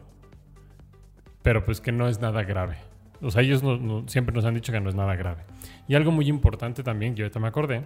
pero 1.42 1.64
pues 1.64 1.80
que 1.80 1.92
no 1.92 2.08
es 2.08 2.20
nada 2.20 2.42
grave. 2.42 2.76
O 3.20 3.30
sea, 3.30 3.42
ellos 3.42 3.62
no- 3.62 3.76
no- 3.76 4.06
siempre 4.08 4.34
nos 4.34 4.44
han 4.44 4.54
dicho 4.54 4.72
que 4.72 4.80
no 4.80 4.88
es 4.88 4.94
nada 4.94 5.14
grave. 5.16 5.44
Y 5.88 5.94
algo 5.94 6.10
muy 6.12 6.28
importante 6.28 6.82
también, 6.82 7.14
que 7.14 7.22
ahorita 7.22 7.40
me 7.40 7.48
acordé, 7.48 7.84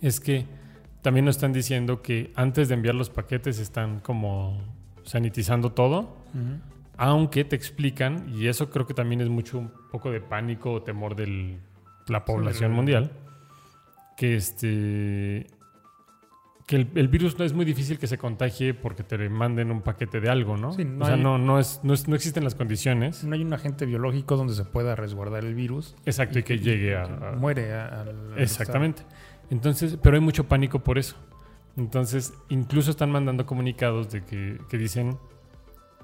es 0.00 0.20
que 0.20 0.46
también 1.02 1.24
nos 1.24 1.36
están 1.36 1.52
diciendo 1.52 2.02
que 2.02 2.32
antes 2.36 2.68
de 2.68 2.74
enviar 2.74 2.94
los 2.94 3.10
paquetes 3.10 3.58
están 3.58 4.00
como 4.00 4.62
sanitizando 5.02 5.72
todo, 5.72 6.16
aunque 6.96 7.44
te 7.44 7.56
explican, 7.56 8.28
y 8.34 8.46
eso 8.46 8.70
creo 8.70 8.86
que 8.86 8.94
también 8.94 9.20
es 9.20 9.28
mucho 9.28 9.58
un 9.58 9.72
poco 9.90 10.10
de 10.10 10.20
pánico 10.20 10.72
o 10.72 10.82
temor 10.82 11.16
de 11.16 11.58
la 12.08 12.24
población 12.24 12.70
del- 12.70 12.76
mundial, 12.76 13.12
que 14.16 14.36
este 14.36 15.46
que 16.66 16.76
el, 16.76 16.88
el 16.94 17.08
virus 17.08 17.38
no 17.38 17.44
es 17.44 17.52
muy 17.52 17.64
difícil 17.64 17.98
que 17.98 18.06
se 18.06 18.18
contagie 18.18 18.72
porque 18.74 19.02
te 19.02 19.28
manden 19.28 19.70
un 19.70 19.82
paquete 19.82 20.20
de 20.20 20.28
algo, 20.30 20.56
¿no? 20.56 20.72
Sí, 20.72 20.84
no 20.84 21.02
o 21.02 21.06
sea, 21.06 21.14
hay- 21.16 21.22
no, 21.22 21.36
no, 21.38 21.58
es, 21.58 21.80
no, 21.82 21.92
es- 21.92 22.06
no 22.08 22.14
existen 22.14 22.44
las 22.44 22.54
condiciones. 22.54 23.24
No 23.24 23.34
hay 23.34 23.42
un 23.42 23.52
agente 23.52 23.84
biológico 23.86 24.36
donde 24.36 24.54
se 24.54 24.64
pueda 24.64 24.94
resguardar 24.94 25.44
el 25.44 25.54
virus. 25.54 25.96
Exacto, 26.06 26.38
y 26.38 26.42
que 26.44 26.58
llegue 26.58 26.96
a... 26.96 27.02
a- 27.04 27.32
Muere 27.32 27.72
a- 27.74 28.02
al 28.02 28.34
Exactamente. 28.38 29.02
Entonces, 29.50 29.98
pero 30.02 30.16
hay 30.16 30.22
mucho 30.22 30.44
pánico 30.44 30.78
por 30.80 30.98
eso. 30.98 31.16
Entonces, 31.76 32.32
incluso 32.48 32.90
están 32.90 33.10
mandando 33.10 33.44
comunicados 33.46 34.10
de 34.10 34.22
que, 34.24 34.58
que 34.68 34.78
dicen 34.78 35.18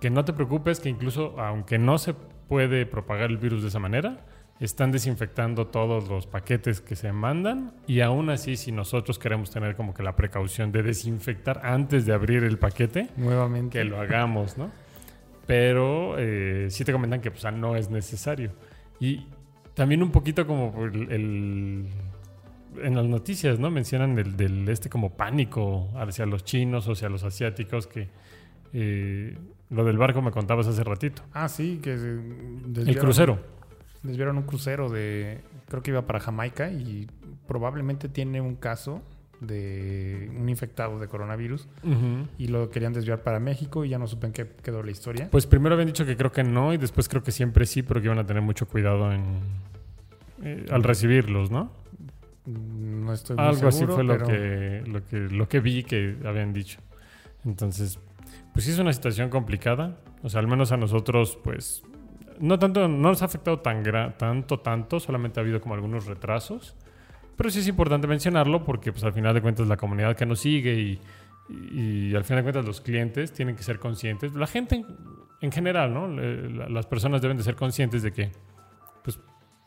que 0.00 0.10
no 0.10 0.24
te 0.24 0.32
preocupes, 0.32 0.80
que 0.80 0.88
incluso 0.88 1.38
aunque 1.40 1.78
no 1.78 1.98
se 1.98 2.14
puede 2.48 2.86
propagar 2.86 3.30
el 3.30 3.36
virus 3.38 3.62
de 3.62 3.68
esa 3.68 3.78
manera, 3.78 4.24
están 4.60 4.90
desinfectando 4.90 5.66
todos 5.68 6.08
los 6.08 6.26
paquetes 6.26 6.80
que 6.80 6.96
se 6.96 7.12
mandan 7.12 7.72
y 7.86 8.00
aún 8.00 8.28
así 8.30 8.56
si 8.56 8.72
nosotros 8.72 9.18
queremos 9.18 9.50
tener 9.50 9.76
como 9.76 9.94
que 9.94 10.02
la 10.02 10.16
precaución 10.16 10.72
de 10.72 10.82
desinfectar 10.82 11.60
antes 11.64 12.06
de 12.06 12.12
abrir 12.12 12.42
el 12.42 12.58
paquete. 12.58 13.08
Nuevamente. 13.16 13.78
que 13.78 13.84
lo 13.84 14.00
hagamos, 14.00 14.58
¿no? 14.58 14.70
Pero 15.46 16.16
eh, 16.18 16.66
sí 16.70 16.84
te 16.84 16.92
comentan 16.92 17.20
que 17.20 17.30
pues, 17.30 17.44
ah, 17.44 17.50
no 17.50 17.76
es 17.76 17.88
necesario. 17.90 18.52
Y 19.00 19.26
también 19.74 20.02
un 20.02 20.10
poquito 20.10 20.46
como 20.46 20.84
el, 20.84 21.10
el- 21.12 21.88
en 22.82 22.94
las 22.94 23.06
noticias, 23.06 23.58
¿no? 23.58 23.70
Mencionan 23.70 24.18
el 24.18 24.36
del 24.36 24.68
este 24.68 24.90
como 24.90 25.16
pánico 25.16 25.88
hacia 25.96 26.26
los 26.26 26.44
chinos 26.44 26.86
o 26.88 26.92
hacia 26.92 27.08
los 27.08 27.24
asiáticos 27.24 27.86
que 27.86 28.08
eh, 28.74 29.36
lo 29.70 29.84
del 29.84 29.96
barco 29.96 30.20
me 30.20 30.30
contabas 30.32 30.66
hace 30.66 30.84
ratito. 30.84 31.22
Ah, 31.32 31.48
sí, 31.48 31.80
que 31.82 31.96
se 31.96 32.10
El 32.10 32.98
crucero. 32.98 33.38
Desviaron 34.02 34.38
un 34.38 34.44
crucero 34.44 34.88
de, 34.88 35.40
creo 35.68 35.82
que 35.82 35.90
iba 35.90 36.06
para 36.06 36.20
Jamaica 36.20 36.70
y 36.70 37.08
probablemente 37.46 38.08
tiene 38.08 38.40
un 38.40 38.56
caso 38.56 39.02
de 39.40 40.30
un 40.36 40.48
infectado 40.48 40.98
de 40.98 41.06
coronavirus 41.06 41.68
y 42.38 42.48
lo 42.48 42.70
querían 42.70 42.92
desviar 42.92 43.22
para 43.22 43.38
México 43.38 43.84
y 43.84 43.90
ya 43.90 43.98
no 43.98 44.06
supe 44.06 44.26
en 44.26 44.32
qué 44.32 44.48
quedó 44.62 44.82
la 44.82 44.90
historia. 44.90 45.28
Pues 45.30 45.46
primero 45.46 45.74
habían 45.74 45.86
dicho 45.86 46.04
que 46.04 46.16
creo 46.16 46.32
que 46.32 46.42
no 46.42 46.72
y 46.72 46.76
después 46.76 47.08
creo 47.08 47.22
que 47.22 47.32
siempre 47.32 47.66
sí, 47.66 47.82
pero 47.82 48.00
que 48.00 48.06
iban 48.06 48.18
a 48.18 48.26
tener 48.26 48.42
mucho 48.42 48.66
cuidado 48.66 49.12
en 49.12 49.22
eh, 50.42 50.66
al 50.70 50.82
recibirlos, 50.82 51.50
¿no? 51.50 51.70
No 52.46 53.12
estoy 53.12 53.36
muy 53.36 53.44
Algo 53.44 53.68
así 53.68 53.84
fue 53.86 54.04
lo 54.04 54.18
que, 54.18 54.82
lo, 54.86 55.04
que, 55.04 55.16
lo 55.16 55.48
que 55.48 55.60
vi 55.60 55.82
que 55.82 56.16
habían 56.24 56.52
dicho. 56.52 56.80
Entonces, 57.44 57.98
pues 58.52 58.64
sí 58.64 58.70
es 58.70 58.78
una 58.78 58.92
situación 58.92 59.30
complicada. 59.30 59.98
O 60.22 60.28
sea, 60.28 60.40
al 60.40 60.48
menos 60.48 60.72
a 60.72 60.76
nosotros, 60.76 61.38
pues, 61.42 61.82
no 62.40 62.58
tanto, 62.58 62.88
no 62.88 63.08
nos 63.08 63.22
ha 63.22 63.26
afectado 63.26 63.60
tan 63.60 63.82
tanto, 64.18 64.60
tanto, 64.60 65.00
solamente 65.00 65.40
ha 65.40 65.42
habido 65.42 65.60
como 65.60 65.74
algunos 65.74 66.06
retrasos. 66.06 66.74
Pero 67.36 67.50
sí 67.50 67.60
es 67.60 67.68
importante 67.68 68.06
mencionarlo 68.06 68.64
porque, 68.64 68.90
pues, 68.92 69.04
al 69.04 69.12
final 69.12 69.32
de 69.34 69.40
cuentas, 69.42 69.66
la 69.68 69.76
comunidad 69.76 70.16
que 70.16 70.26
nos 70.26 70.40
sigue 70.40 70.74
y, 70.74 71.00
y, 71.50 72.14
al 72.14 72.24
final 72.24 72.38
de 72.44 72.52
cuentas 72.52 72.64
los 72.64 72.80
clientes 72.80 73.32
tienen 73.32 73.54
que 73.56 73.62
ser 73.62 73.78
conscientes. 73.78 74.34
La 74.34 74.46
gente 74.48 74.74
en, 74.76 74.86
en 75.40 75.52
general, 75.52 75.94
¿no? 75.94 76.08
Le- 76.08 76.68
las 76.68 76.86
personas 76.86 77.22
deben 77.22 77.36
de 77.36 77.44
ser 77.44 77.54
conscientes 77.54 78.02
de 78.02 78.12
que, 78.12 78.32
pues, 79.04 79.20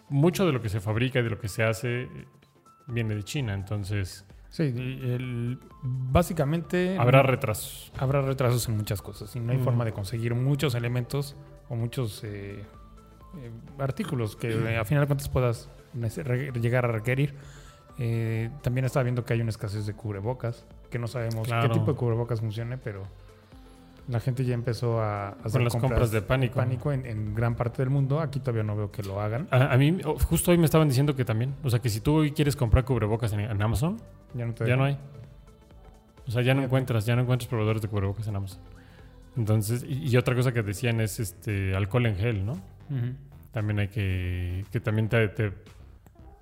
mucho 0.10 0.46
de 0.46 0.52
lo 0.52 0.62
que 0.62 0.68
se 0.70 0.82
fabrica 0.82 1.20
y 1.20 1.24
de 1.24 1.30
lo 1.30 1.40
que 1.40 1.48
se 1.48 1.64
hace 1.64 2.02
eh, 2.04 2.10
viene 2.88 3.16
de 3.16 3.24
China. 3.24 3.54
Entonces, 3.54 4.26
Sí, 4.50 4.64
el- 4.64 5.58
básicamente 5.82 6.98
habrá 7.00 7.24
retrasos. 7.24 7.92
habrá 7.98 8.22
retrasos 8.22 8.68
en 8.68 8.76
muchas 8.76 9.02
cosas 9.02 9.34
y 9.36 9.40
no 9.40 9.54
hay 9.54 9.58
Mm. 9.60 9.64
forma 9.64 9.86
de 9.86 9.94
conseguir 9.94 10.36
muchos 10.36 10.76
elementos 10.76 11.38
o 11.72 11.76
muchos 11.76 12.22
eh, 12.26 12.60
eh, 13.38 13.52
artículos 13.80 14.36
que 14.36 14.50
eh, 14.52 14.78
a 14.78 14.84
final 14.84 15.04
de 15.04 15.08
cuentas 15.08 15.30
puedas 15.30 15.70
llegar 16.60 16.86
a 16.86 16.90
requerir. 16.92 17.34
Eh, 17.98 18.50
también 18.62 18.86
estaba 18.86 19.04
viendo 19.04 19.24
que 19.24 19.34
hay 19.34 19.42
una 19.42 19.50
escasez 19.52 19.86
de 19.86 19.94
cubrebocas, 19.94 20.66
que 20.90 21.00
no 21.00 21.08
sabemos 21.08 21.48
Claro. 21.48 21.68
qué 21.70 21.74
tipo 21.80 21.92
de 21.92 21.98
cubrebocas 21.98 22.40
funcione, 22.40 22.78
pero 22.78 23.04
la 24.08 24.20
gente 24.20 24.44
ya 24.44 24.54
empezó 24.54 25.00
a, 25.02 25.30
hacer 25.30 25.52
Con 25.54 25.64
las 25.66 25.76
compras 25.76 26.12
de 26.12 26.22
pánico. 26.22 26.56
pánico 26.56 26.92
en, 26.92 27.06
en 27.06 27.34
gran 27.36 27.56
parte 27.56 27.82
del 27.82 27.90
mundo. 27.90 28.20
Aquí 28.20 28.40
todavía 28.40 28.64
no 28.64 28.76
veo 28.76 28.92
que 28.92 29.04
lo 29.04 29.22
hagan. 29.22 29.48
A, 29.52 29.74
a 29.74 29.78
mí, 29.78 29.98
oh, 30.06 30.18
justo 30.20 30.52
hoy 30.52 30.58
me 30.58 30.66
estaban 30.66 30.88
diciendo 30.90 31.16
que 31.16 31.24
también. 31.24 31.54
O 31.64 31.70
sea, 31.70 31.80
que 31.80 31.90
si 31.90 32.02
tú 32.02 32.16
hoy 32.16 32.32
quieres 32.32 32.56
comprar 32.56 32.84
cubrebocas 32.84 33.32
en, 33.34 33.42
en 33.42 33.62
Amazon, 33.62 33.98
Ya 34.34 34.46
no, 34.46 34.54
te 34.54 34.60
ya 34.66 34.66
dejan. 34.66 34.80
no 34.80 34.86
hay. 34.86 34.98
O 36.28 36.32
sea, 36.32 36.42
ya 36.42 36.54
no 36.54 36.64
encuentras, 36.64 37.06
ya 37.06 37.16
no 37.16 37.22
encuentras 37.22 37.48
proveedores 37.48 37.82
de 37.82 37.88
cubrebocas 37.88 38.28
en 38.28 38.36
Amazon. 38.36 38.60
Entonces, 39.38 39.84
y, 39.88 40.10
y 40.10 40.18
otra 40.18 40.36
cosa 40.36 40.52
que 40.52 40.62
decían 40.64 41.00
es 41.02 41.20
este 41.20 41.76
alcohol 41.76 42.06
en 42.06 42.16
gel, 42.16 42.46
¿no? 42.46 42.54
También 43.52 43.80
hay 43.80 43.88
que. 43.88 44.66
que 44.72 44.80
también 44.80 45.08
te. 45.10 45.28
te 45.30 45.54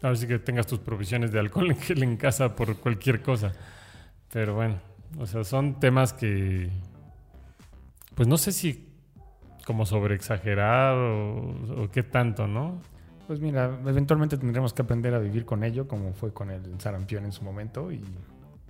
ahora 0.02 0.16
sí 0.16 0.26
que 0.28 0.40
tengas 0.40 0.66
tus 0.68 0.80
provisiones 0.80 1.32
de 1.32 1.40
alcohol 1.40 1.70
en 1.72 1.78
gel 1.78 2.02
en 2.04 2.18
casa 2.18 2.56
por 2.56 2.78
cualquier 2.78 3.22
cosa. 3.22 3.54
Pero 4.32 4.56
bueno, 4.56 4.76
o 5.18 5.26
sea, 5.26 5.44
son 5.44 5.80
temas 5.80 6.14
que. 6.14 6.70
Pues 8.16 8.28
no 8.28 8.38
sé 8.38 8.52
si 8.52 8.88
como 9.66 9.86
sobre 9.86 10.16
exagerar 10.16 10.96
o, 10.98 11.84
o 11.84 11.92
qué 11.92 12.02
tanto, 12.04 12.48
¿no? 12.48 12.82
Pues 13.28 13.40
mira, 13.40 13.80
eventualmente 13.86 14.38
tendremos 14.38 14.74
que 14.74 14.82
aprender 14.82 15.14
a 15.14 15.20
vivir 15.20 15.46
con 15.46 15.64
ello, 15.64 15.88
como 15.88 16.14
fue 16.14 16.34
con 16.34 16.50
el 16.50 16.80
sarampión 16.82 17.26
en 17.26 17.32
su 17.32 17.44
momento. 17.44 17.92
Y 17.92 18.04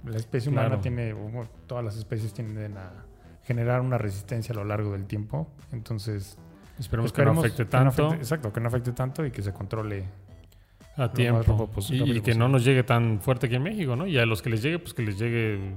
la 0.06 0.18
especie 0.18 0.52
humana 0.52 0.68
Claro. 0.68 0.82
tiene, 0.82 1.16
todas 1.68 1.86
las 1.86 1.96
especies 1.96 2.34
tienden 2.34 2.78
a 2.78 2.92
generar 3.50 3.82
una 3.82 3.98
resistencia 3.98 4.54
a 4.54 4.56
lo 4.56 4.64
largo 4.64 4.92
del 4.92 5.06
tiempo. 5.08 5.48
Entonces, 5.72 6.38
Esperemos, 6.78 7.12
que 7.12 7.26
no 7.26 7.32
afecte 7.32 7.58
que 7.58 7.64
no 7.64 7.70
tanto 7.70 8.10
afecte- 8.12 8.18
exacto, 8.22 8.54
que 8.54 8.60
no 8.62 8.68
afecte 8.68 8.92
tanto 8.92 9.26
y 9.26 9.32
que 9.32 9.42
se 9.42 9.52
controle. 9.52 10.06
a 10.98 11.02
más 11.08 11.14
tiempo. 11.14 11.68
pos- 11.74 11.90
y, 11.90 12.04
y 12.18 12.22
que 12.22 12.36
no 12.36 12.48
nos 12.48 12.64
llegue 12.64 12.84
tan 12.84 13.20
fuerte 13.22 13.48
aquí 13.48 13.56
en 13.56 13.64
México, 13.64 13.96
¿no? 13.96 14.06
Y 14.06 14.18
a 14.20 14.26
los 14.28 14.42
que 14.44 14.50
les 14.52 14.62
llegue, 14.62 14.78
pues 14.78 14.94
que 14.94 15.02
les 15.02 15.18
llegue 15.18 15.74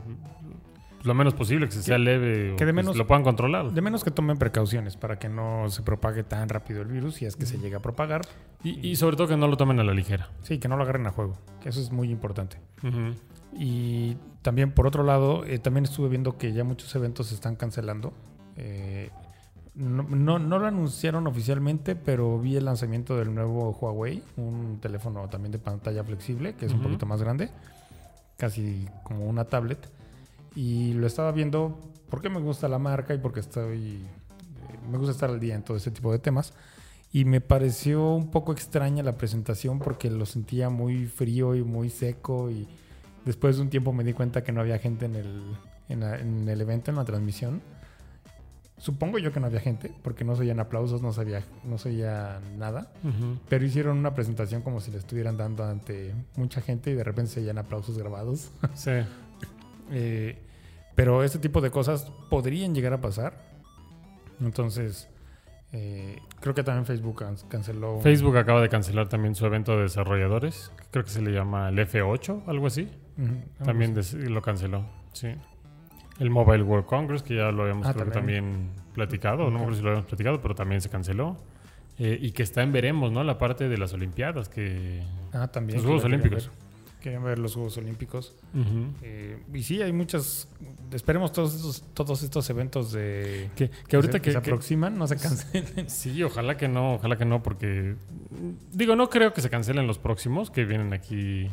lo 1.04 1.14
menos 1.14 1.32
posible, 1.34 1.66
que 1.66 1.72
se 1.72 1.82
sea 1.82 1.96
leve 1.98 2.52
o 2.52 2.56
que 2.56 2.64
de 2.66 2.72
menos- 2.72 2.94
lo 2.96 3.06
puedan 3.06 3.24
controlar. 3.24 3.70
De 3.72 3.80
menos 3.80 4.04
que 4.04 4.10
tomen 4.12 4.36
precauciones 4.36 4.96
para 4.96 5.18
que 5.18 5.28
no 5.30 5.68
se 5.70 5.82
propague 5.82 6.22
tan 6.24 6.48
rápido 6.50 6.82
el 6.82 6.88
virus, 6.88 7.14
si 7.16 7.24
es 7.24 7.36
que 7.36 7.46
se 7.46 7.58
llega 7.58 7.78
a 7.78 7.80
propagar. 7.80 8.20
Y, 8.62 8.86
y 8.86 8.96
sobre 8.96 9.16
todo 9.16 9.26
que 9.28 9.36
no 9.36 9.48
lo 9.48 9.56
tomen 9.56 9.80
a 9.80 9.84
la 9.84 9.94
ligera. 9.94 10.28
Sí, 10.42 10.58
que 10.58 10.68
no 10.68 10.76
lo 10.76 10.82
agarren 10.84 11.06
a 11.06 11.10
juego, 11.10 11.36
que 11.62 11.70
eso 11.70 11.80
es 11.80 11.90
muy 11.90 12.10
importante. 12.10 12.58
Ujú. 12.84 13.14
Y 13.54 14.16
también, 14.42 14.72
por 14.72 14.86
otro 14.86 15.02
lado, 15.02 15.44
eh, 15.44 15.58
también 15.58 15.84
estuve 15.84 16.08
viendo 16.08 16.36
que 16.38 16.52
ya 16.52 16.64
muchos 16.64 16.94
eventos 16.94 17.28
se 17.28 17.34
están 17.34 17.56
cancelando. 17.56 18.12
Eh, 18.56 19.10
no, 19.74 20.02
no, 20.02 20.38
no 20.38 20.58
lo 20.58 20.66
anunciaron 20.66 21.26
oficialmente, 21.26 21.96
pero 21.96 22.38
vi 22.38 22.56
el 22.56 22.64
lanzamiento 22.66 23.16
del 23.16 23.34
nuevo 23.34 23.70
Huawei, 23.80 24.22
un 24.36 24.78
teléfono 24.80 25.28
también 25.28 25.52
de 25.52 25.58
pantalla 25.58 26.04
flexible, 26.04 26.54
que 26.54 26.66
es 26.66 26.72
un 26.72 26.78
Ujú. 26.78 26.88
poquito 26.88 27.06
más 27.06 27.22
grande, 27.22 27.50
casi 28.36 28.86
como 29.02 29.26
una 29.26 29.44
tablet. 29.44 29.78
Y 30.54 30.92
lo 30.94 31.06
estaba 31.06 31.32
viendo 31.32 31.78
porque 32.10 32.28
me 32.28 32.40
gusta 32.40 32.68
la 32.68 32.78
marca 32.78 33.14
y 33.14 33.18
porque 33.18 33.40
estoy. 33.40 33.96
eh, 33.96 34.78
me 34.90 34.98
gusta 34.98 35.12
estar 35.12 35.30
al 35.30 35.40
día 35.40 35.54
en 35.54 35.62
todo 35.62 35.76
ese 35.76 35.90
tipo 35.90 36.12
de 36.12 36.18
temas. 36.18 36.52
Y 37.14 37.24
me 37.26 37.40
pareció 37.42 38.14
un 38.14 38.30
poco 38.30 38.52
extraña 38.52 39.02
la 39.02 39.12
presentación 39.16 39.78
porque 39.78 40.10
lo 40.10 40.24
sentía 40.26 40.68
muy 40.70 41.06
frío 41.06 41.54
y 41.54 41.62
muy 41.62 41.88
seco. 41.90 42.50
Y 42.50 42.66
después 43.24 43.56
de 43.56 43.62
un 43.62 43.70
tiempo 43.70 43.92
me 43.92 44.04
di 44.04 44.12
cuenta 44.12 44.42
que 44.42 44.52
no 44.52 44.60
había 44.60 44.78
gente 44.78 45.06
en 45.06 45.14
el, 45.16 45.42
en 45.88 46.00
la- 46.00 46.18
en 46.18 46.48
el 46.48 46.60
evento, 46.60 46.90
en 46.90 46.96
la 46.96 47.04
transmisión. 47.04 47.60
Supongo 48.78 49.18
yo 49.18 49.32
que 49.32 49.38
no 49.38 49.46
había 49.46 49.60
gente, 49.60 49.92
porque 50.02 50.24
no 50.24 50.34
se 50.34 50.42
oían 50.42 50.58
aplausos, 50.58 51.02
no 51.02 51.12
se 51.12 51.20
oía, 51.20 51.42
no 51.62 51.78
se 51.78 51.90
oía 51.90 52.40
nada. 52.58 52.90
Pero 53.48 53.64
hicieron 53.64 53.96
una 53.98 54.12
presentación 54.14 54.62
como 54.62 54.80
si 54.80 54.90
le 54.90 54.98
estuvieran 54.98 55.36
dando 55.36 55.62
ante 55.64 56.12
mucha 56.34 56.60
gente 56.60 56.90
y 56.90 56.94
de 56.94 57.04
repente 57.04 57.30
se 57.30 57.40
oían 57.40 57.58
aplausos 57.58 57.96
grabados. 57.96 58.50
Sí. 58.74 58.90
Eh, 59.92 60.38
pero 60.96 61.22
este 61.22 61.38
tipo 61.38 61.60
de 61.60 61.70
cosas 61.70 62.10
podrían 62.28 62.74
llegar 62.74 62.92
a 62.92 63.00
pasar. 63.00 63.34
Entonces, 64.40 65.08
eh, 65.72 66.18
creo 66.40 66.54
que 66.54 66.64
también 66.64 66.84
Facebook 66.86 67.18
can- 67.18 67.36
canceló. 67.48 68.00
Facebook 68.00 68.36
acaba 68.36 68.60
de 68.62 68.68
cancelar 68.68 69.08
también 69.08 69.34
su 69.36 69.46
evento 69.46 69.76
de 69.76 69.82
desarrolladores. 69.82 70.72
Creo 70.90 71.04
que 71.04 71.10
se 71.10 71.22
le 71.22 71.30
llama 71.30 71.68
el 71.68 71.78
F8, 71.78 72.42
algo 72.48 72.66
así. 72.66 72.88
También 73.64 73.94
lo 74.28 74.42
canceló. 74.42 74.84
Sí. 75.12 75.28
El 76.18 76.30
Mobile 76.30 76.62
World 76.62 76.86
Congress, 76.86 77.22
que 77.22 77.36
ya 77.36 77.50
lo 77.50 77.62
habíamos 77.62 77.86
Ah, 77.86 77.94
creo 77.94 78.06
que 78.06 78.12
también 78.12 78.70
platicado, 78.94 79.50
no 79.50 79.58
acuerdo 79.58 79.76
si 79.76 79.82
lo 79.82 79.88
habíamos 79.90 80.08
platicado, 80.08 80.40
pero 80.40 80.54
también 80.54 80.80
se 80.80 80.88
canceló. 80.88 81.36
Eh, 81.98 82.18
y 82.20 82.32
que 82.32 82.42
está 82.42 82.62
en 82.62 82.72
veremos, 82.72 83.12
¿no? 83.12 83.22
La 83.22 83.38
parte 83.38 83.68
de 83.68 83.78
las 83.78 83.92
Olimpiadas, 83.92 84.48
que... 84.48 85.02
Ah, 85.32 85.48
también. 85.48 85.76
Los 85.76 85.84
Juegos 85.84 86.04
Olímpicos. 86.04 86.46
ver. 86.46 86.72
Querían 87.00 87.24
ver 87.24 87.38
los 87.38 87.54
Juegos 87.54 87.76
Olímpicos. 87.78 88.34
Eh, 89.02 89.42
y 89.52 89.62
sí, 89.62 89.82
hay 89.82 89.92
muchas. 89.92 90.48
Esperemos 90.92 91.32
todos 91.32 91.54
estos, 91.54 91.82
todos 91.94 92.22
estos 92.22 92.48
eventos 92.48 92.92
de. 92.92 93.50
Que, 93.56 93.70
que 93.88 93.96
ahorita 93.96 94.14
se, 94.14 94.20
que, 94.20 94.30
se 94.30 94.38
aproximan, 94.38 94.96
no 94.96 95.08
se 95.08 95.16
cancelen. 95.18 95.90
Sí, 95.90 96.22
ojalá 96.22 96.56
que 96.56 96.68
no, 96.68 96.94
ojalá 96.94 97.18
que 97.18 97.24
no, 97.24 97.42
porque... 97.42 97.96
Digo, 98.72 98.94
no 98.94 99.10
creo 99.10 99.32
que 99.32 99.40
se 99.40 99.50
cancelen 99.50 99.88
los 99.88 99.98
próximos 99.98 100.50
que 100.50 100.64
vienen 100.64 100.92
aquí 100.92 101.48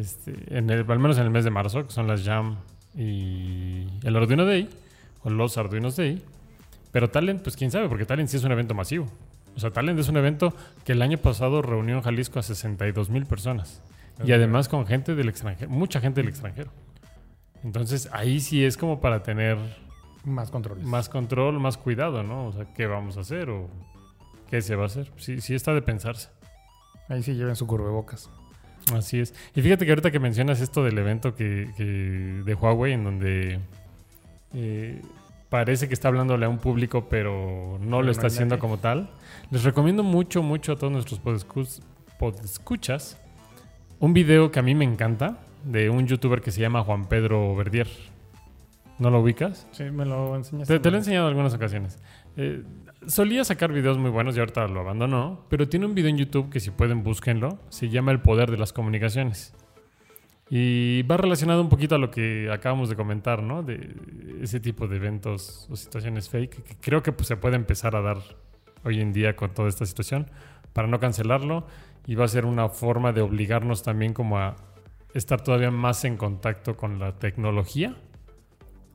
Este, 0.00 0.34
en 0.56 0.70
el, 0.70 0.90
al 0.90 0.98
menos 0.98 1.18
en 1.18 1.24
el 1.24 1.30
mes 1.30 1.44
de 1.44 1.50
marzo, 1.50 1.86
que 1.86 1.92
son 1.92 2.06
las 2.06 2.22
Jam 2.24 2.56
y 2.96 3.86
el 4.02 4.16
Arduino 4.16 4.44
Day, 4.44 4.68
o 5.22 5.30
los 5.30 5.56
Arduinos 5.58 5.96
Day. 5.96 6.22
Pero 6.92 7.10
Talent, 7.10 7.42
pues 7.42 7.56
quién 7.56 7.70
sabe, 7.70 7.88
porque 7.88 8.04
Talent 8.04 8.28
sí 8.28 8.36
es 8.36 8.44
un 8.44 8.52
evento 8.52 8.74
masivo. 8.74 9.06
O 9.56 9.60
sea, 9.60 9.70
Talent 9.70 9.98
es 9.98 10.08
un 10.08 10.16
evento 10.16 10.54
que 10.84 10.92
el 10.92 11.02
año 11.02 11.18
pasado 11.18 11.62
reunió 11.62 11.96
en 11.96 12.02
Jalisco 12.02 12.38
a 12.38 12.42
62 12.42 13.10
mil 13.10 13.26
personas. 13.26 13.82
Y 14.24 14.32
además 14.32 14.68
con 14.68 14.86
gente 14.86 15.14
del 15.16 15.28
extranjero, 15.28 15.70
mucha 15.70 16.00
gente 16.00 16.20
del 16.20 16.28
extranjero. 16.28 16.70
Entonces 17.64 18.08
ahí 18.12 18.40
sí 18.40 18.64
es 18.64 18.76
como 18.76 19.00
para 19.00 19.22
tener 19.22 19.56
Más 20.24 20.50
controles. 20.50 20.84
más 20.84 21.08
control, 21.08 21.58
más 21.58 21.76
cuidado, 21.76 22.22
¿no? 22.22 22.46
O 22.46 22.52
sea, 22.52 22.66
¿qué 22.74 22.86
vamos 22.86 23.16
a 23.16 23.20
hacer 23.20 23.50
o 23.50 23.68
qué 24.50 24.60
se 24.62 24.76
va 24.76 24.84
a 24.84 24.86
hacer? 24.86 25.10
Sí, 25.16 25.40
sí 25.40 25.54
está 25.54 25.72
de 25.74 25.82
pensarse. 25.82 26.28
Ahí 27.08 27.22
sí 27.22 27.34
lleven 27.34 27.56
su 27.56 27.66
cubrebocas. 27.66 28.30
Así 28.92 29.20
es. 29.20 29.34
Y 29.54 29.62
fíjate 29.62 29.84
que 29.86 29.92
ahorita 29.92 30.10
que 30.10 30.18
mencionas 30.20 30.60
esto 30.60 30.84
del 30.84 30.98
evento 30.98 31.34
que, 31.34 31.70
que- 31.76 32.42
de 32.44 32.54
Huawei, 32.54 32.92
en 32.92 33.04
donde 33.04 33.60
eh, 34.52 35.00
parece 35.48 35.88
que 35.88 35.94
está 35.94 36.08
hablándole 36.08 36.44
a 36.46 36.48
un 36.48 36.58
público, 36.58 37.06
pero 37.08 37.78
no 37.80 37.86
no 37.86 38.02
lo 38.02 38.10
está 38.10 38.26
haciendo 38.26 38.54
nadie. 38.56 38.60
como 38.60 38.78
tal, 38.78 39.10
les 39.50 39.62
recomiendo 39.64 40.02
mucho, 40.02 40.42
mucho 40.42 40.72
a 40.72 40.76
todos 40.76 40.92
nuestros 40.92 41.20
podescuchas 42.18 43.18
un 44.00 44.12
video 44.12 44.50
que 44.50 44.58
a 44.58 44.62
mí 44.62 44.74
me 44.74 44.84
encanta 44.84 45.38
de 45.64 45.88
un 45.88 46.06
youtuber 46.06 46.40
que 46.42 46.50
se 46.50 46.60
llama 46.60 46.82
Juan 46.82 47.06
Pedro 47.08 47.54
Verdier. 47.56 47.88
¿No 48.98 49.10
lo 49.10 49.20
ubicas? 49.20 49.66
Sí, 49.72 49.84
me 49.84 50.04
lo 50.04 50.36
enseñaste. 50.36 50.74
Te, 50.74 50.80
te 50.80 50.90
lo 50.90 50.96
he 50.96 51.00
enseñado 51.00 51.26
en 51.26 51.30
algunas 51.30 51.54
ocasiones. 51.54 51.98
Eh, 52.36 52.62
solía 53.06 53.44
sacar 53.44 53.72
videos 53.72 53.98
muy 53.98 54.10
buenos 54.10 54.36
y 54.36 54.40
ahorita 54.40 54.66
lo 54.68 54.80
abandonó, 54.80 55.44
pero 55.48 55.68
tiene 55.68 55.86
un 55.86 55.94
video 55.94 56.10
en 56.10 56.18
YouTube 56.18 56.50
que 56.50 56.60
si 56.60 56.70
pueden 56.70 57.02
búsquenlo, 57.02 57.58
se 57.68 57.88
llama 57.88 58.12
El 58.12 58.20
Poder 58.20 58.50
de 58.50 58.58
las 58.58 58.72
Comunicaciones. 58.72 59.54
Y 60.50 61.02
va 61.02 61.16
relacionado 61.16 61.62
un 61.62 61.68
poquito 61.68 61.94
a 61.94 61.98
lo 61.98 62.10
que 62.10 62.50
acabamos 62.52 62.88
de 62.88 62.96
comentar, 62.96 63.42
¿no? 63.42 63.62
De 63.62 63.96
ese 64.42 64.60
tipo 64.60 64.86
de 64.86 64.96
eventos 64.96 65.66
o 65.70 65.76
situaciones 65.76 66.28
fake, 66.28 66.62
que 66.62 66.76
creo 66.76 67.02
que 67.02 67.12
pues, 67.12 67.28
se 67.28 67.36
puede 67.36 67.56
empezar 67.56 67.96
a 67.96 68.02
dar 68.02 68.18
hoy 68.84 69.00
en 69.00 69.12
día 69.12 69.36
con 69.36 69.54
toda 69.54 69.68
esta 69.68 69.86
situación 69.86 70.30
para 70.72 70.86
no 70.88 71.00
cancelarlo 71.00 71.66
y 72.06 72.14
va 72.14 72.26
a 72.26 72.28
ser 72.28 72.44
una 72.44 72.68
forma 72.68 73.12
de 73.12 73.22
obligarnos 73.22 73.82
también 73.82 74.12
como 74.12 74.38
a 74.38 74.56
estar 75.14 75.40
todavía 75.40 75.70
más 75.70 76.04
en 76.04 76.16
contacto 76.16 76.76
con 76.76 76.98
la 76.98 77.18
tecnología 77.18 77.96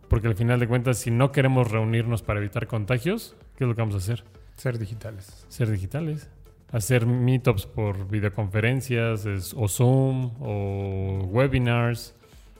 porque 0.09 0.27
al 0.27 0.35
final 0.35 0.59
de 0.59 0.67
cuentas, 0.67 0.97
si 0.97 1.11
no 1.11 1.31
queremos 1.31 1.71
reunirnos 1.71 2.23
para 2.23 2.39
evitar 2.39 2.67
contagios, 2.67 3.37
¿qué 3.59 3.65
es 3.65 3.67
lo 3.67 3.75
que 3.75 3.81
vamos 3.81 3.93
a 3.95 3.97
hacer? 3.99 4.23
Ser 4.55 4.79
digitales. 4.79 5.45
Ser 5.49 5.69
digitales. 5.69 6.29
Hacer 6.71 7.05
meetups 7.05 7.65
por 7.65 8.07
videoconferencias 8.09 9.25
es- 9.25 9.53
o 9.53 9.67
Zoom 9.67 10.31
o 10.39 11.25
webinars. 11.29 12.15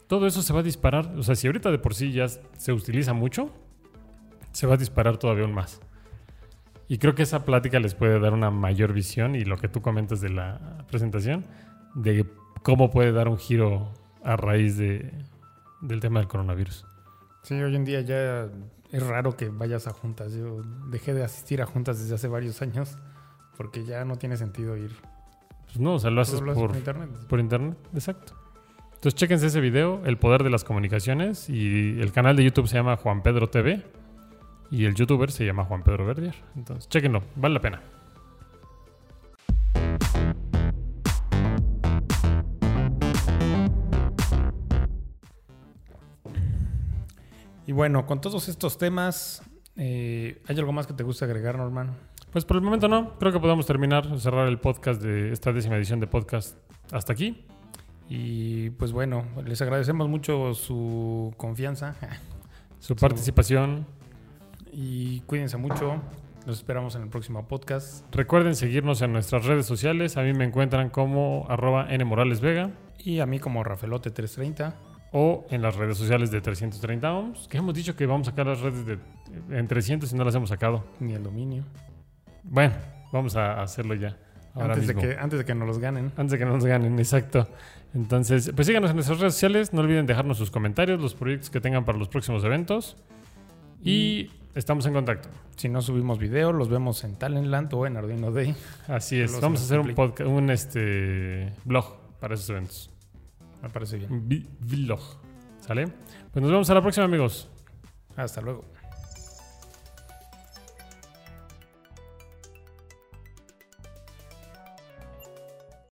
Todo 0.08 0.28
eso 0.28 0.42
se 0.42 0.52
va 0.54 0.60
a 0.60 0.64
disparar. 0.64 1.16
O 1.18 1.24
sea, 1.24 1.36
si 1.36 1.48
ahorita 1.48 1.72
de 1.72 1.80
por 1.80 1.96
sí 1.96 2.12
ya 2.12 2.28
se 2.28 2.74
utiliza 2.74 3.14
mucho, 3.14 3.50
se 4.52 4.68
va 4.68 4.74
a 4.74 4.78
disparar 4.78 5.18
todavía 5.18 5.46
aún 5.46 5.54
más. 5.54 5.80
Y 6.90 6.98
creo 6.98 7.16
que 7.16 7.24
esa 7.24 7.46
plática 7.46 7.80
les 7.80 7.94
puede 7.96 8.20
dar 8.20 8.34
una 8.34 8.52
mayor 8.52 8.92
visión 8.94 9.36
y 9.36 9.46
lo 9.46 9.58
que 9.58 9.68
tú 9.70 9.82
comentas 9.82 10.20
de 10.22 10.30
la 10.30 10.86
presentación, 10.90 11.46
de 11.96 12.26
cómo 12.64 12.90
puede 12.90 13.12
dar 13.14 13.28
un 13.30 13.38
giro 13.38 13.94
a 14.24 14.36
raíz 14.36 14.76
de, 14.78 15.14
del 15.82 16.00
tema 16.02 16.20
del 16.20 16.28
coronavirus. 16.28 16.86
Sí, 17.44 17.54
hoy 17.54 17.76
en 17.76 17.86
día 17.86 18.02
ya 18.02 18.50
es 18.92 19.06
raro 19.06 19.36
que 19.38 19.50
vayas 19.50 19.88
a 19.88 19.94
juntas. 19.94 20.34
Yo 20.34 20.62
dejé 20.90 21.14
de 21.14 21.24
asistir 21.24 21.62
a 21.62 21.66
juntas 21.66 22.00
desde 22.00 22.16
hace 22.16 22.28
varios 22.28 22.62
años 22.62 22.98
porque 23.58 23.84
ya 23.86 24.06
no 24.06 24.18
tiene 24.18 24.38
sentido 24.38 24.78
ir. 24.78 24.92
Pues 25.66 25.80
no, 25.80 25.96
o 25.96 26.00
sea, 26.00 26.10
lo 26.10 26.22
haces 26.22 26.36
Todo 26.36 26.46
lo 26.46 26.52
haces 26.52 26.62
por, 26.62 26.70
por 26.72 26.78
internet. 26.78 27.10
por 27.28 27.40
internet. 27.40 27.78
Exacto. 27.94 28.34
Entonces, 28.96 29.16
chéquense 29.16 29.48
ese 29.48 29.62
video, 29.62 30.02
El 30.06 30.18
Poder 30.18 30.44
de 30.44 30.50
las 30.50 30.64
Comunicaciones. 30.64 31.50
Y 31.50 32.02
el 32.02 32.12
canal 32.12 32.36
de 32.36 32.44
YouTube 32.44 32.68
se 32.68 32.76
llama 32.76 32.98
Juan 32.98 33.22
Pedro 33.22 33.50
TV. 33.50 33.86
Y 34.72 34.86
el 34.86 34.96
youtuber 34.96 35.32
se 35.32 35.46
llama 35.46 35.66
Juan 35.66 35.84
Pedro 35.84 36.06
Verdier. 36.06 36.36
Entonces, 36.56 36.90
chéquenlo, 36.90 37.24
vale 37.36 37.56
la 37.56 37.62
pena. 37.62 37.82
Y 47.70 47.72
bueno, 47.72 48.08
con 48.08 48.20
todos 48.20 48.50
estos 48.50 48.80
temas, 48.80 49.44
eh, 49.76 50.42
¿hay 50.48 50.58
algo 50.58 50.72
más 50.72 50.88
que 50.88 50.94
te 50.94 51.04
guste 51.04 51.26
agregar, 51.26 51.56
Norman? 51.56 51.96
Pues 52.32 52.44
por 52.44 52.58
el 52.58 52.64
momento 52.64 52.88
no. 52.88 53.14
Creo 53.20 53.32
que 53.32 53.40
podemos 53.40 53.68
terminar, 53.68 54.20
cerrar 54.20 54.48
el 54.48 54.58
podcast 54.58 55.00
de 55.00 55.32
esta 55.32 55.54
décima 55.54 55.76
edición 55.76 56.00
de 56.00 56.08
podcast 56.08 56.58
hasta 56.92 57.14
aquí. 57.14 57.46
Y 58.08 58.72
pues 58.72 58.92
bueno, 58.92 59.24
les 59.46 59.62
agradecemos 59.62 60.10
mucho 60.10 60.56
su 60.56 61.32
confianza 61.38 61.96
Su 62.80 62.96
participación. 62.96 63.86
y 64.74 65.20
cuídense 65.28 65.58
mucho. 65.58 66.02
Los 66.48 66.58
esperamos 66.58 66.96
en 66.96 67.04
el 67.04 67.10
próximo 67.10 67.48
podcast. 67.48 68.04
Recuerden 68.12 68.56
seguirnos 68.56 69.04
en 69.04 69.14
nuestras 69.14 69.46
redes 69.46 69.68
sociales. 69.68 70.18
A 70.18 70.24
mí 70.24 70.34
me 70.34 70.46
encuentran 70.46 70.90
como 70.90 71.46
arroba 71.48 71.86
nmoralesvega 71.96 72.72
Y 72.98 73.20
a 73.20 73.28
mí 73.28 73.38
como 73.38 73.64
Rafelote330. 73.64 74.89
O 75.12 75.46
en 75.50 75.62
las 75.62 75.76
redes 75.76 75.98
sociales 75.98 76.32
de 76.32 76.42
330 76.42 77.14
ohms. 77.14 77.48
Que 77.48 77.58
hemos 77.58 77.74
dicho 77.74 77.96
que 77.96 78.06
vamos 78.06 78.28
a 78.28 78.32
sacar 78.32 78.48
las 78.48 78.62
redes 78.62 78.86
de, 78.86 78.98
en 79.50 79.68
300 79.68 80.12
y 80.12 80.16
no 80.16 80.24
las 80.24 80.36
hemos 80.36 80.50
sacado. 80.50 80.84
Ni 81.00 81.14
el 81.14 81.24
dominio. 81.24 81.64
Bueno, 82.44 82.76
vamos 83.12 83.36
a 83.36 83.62
hacerlo 83.62 83.96
ya. 83.96 84.18
Ahora 84.54 84.74
Antes 84.74 84.88
de, 84.88 84.96
que, 84.96 85.18
antes 85.20 85.40
de 85.40 85.46
que 85.46 85.56
nos 85.56 85.68
los 85.68 85.80
ganen. 85.80 86.12
Antes 86.18 86.32
de 86.32 86.38
que 86.40 86.46
no 86.46 86.54
nos 86.54 86.66
ganen, 86.66 86.98
exacto. 86.98 87.48
Entonces, 87.94 88.52
pues 88.56 88.68
síganos 88.68 88.90
en 88.90 88.98
nuestras 88.98 89.20
redes 89.20 89.34
sociales. 89.34 89.74
No 89.74 89.82
olviden 89.82 90.06
dejarnos 90.06 90.38
sus 90.38 90.52
comentarios, 90.52 91.00
los 91.00 91.16
proyectos 91.16 91.50
que 91.50 91.62
tengan 91.62 91.86
para 91.86 91.98
los 91.98 92.08
próximos 92.08 92.44
eventos. 92.44 92.96
Y 93.84 94.32
estamos 94.56 94.86
en 94.86 94.94
contacto. 94.94 95.30
Si 95.56 95.70
no 95.70 95.82
subimos 95.82 96.20
video, 96.20 96.52
los 96.52 96.70
vemos 96.70 97.04
en 97.04 97.16
Talentland 97.16 97.74
o 97.74 97.86
en 97.86 97.98
Arduino 97.98 98.32
Day. 98.32 98.56
Así 98.88 99.20
es. 99.20 99.32
Los 99.32 99.42
Vamos 99.42 99.62
a 99.62 99.64
hacer 99.64 99.80
un 99.80 99.94
podcast, 99.94 100.30
un 100.30 100.50
este 100.50 101.54
blog 101.66 101.98
para 102.20 102.36
esos 102.36 102.50
eventos. 102.50 102.89
Me 103.62 103.70
parece 103.70 103.98
bien. 103.98 104.48
Vlog. 104.60 105.02
¿Sale? 105.60 105.88
Pues 106.32 106.42
nos 106.42 106.52
vemos 106.52 106.70
a 106.70 106.74
la 106.74 106.82
próxima, 106.82 107.06
amigos. 107.06 107.50
Hasta 108.16 108.42
luego. 108.42 108.66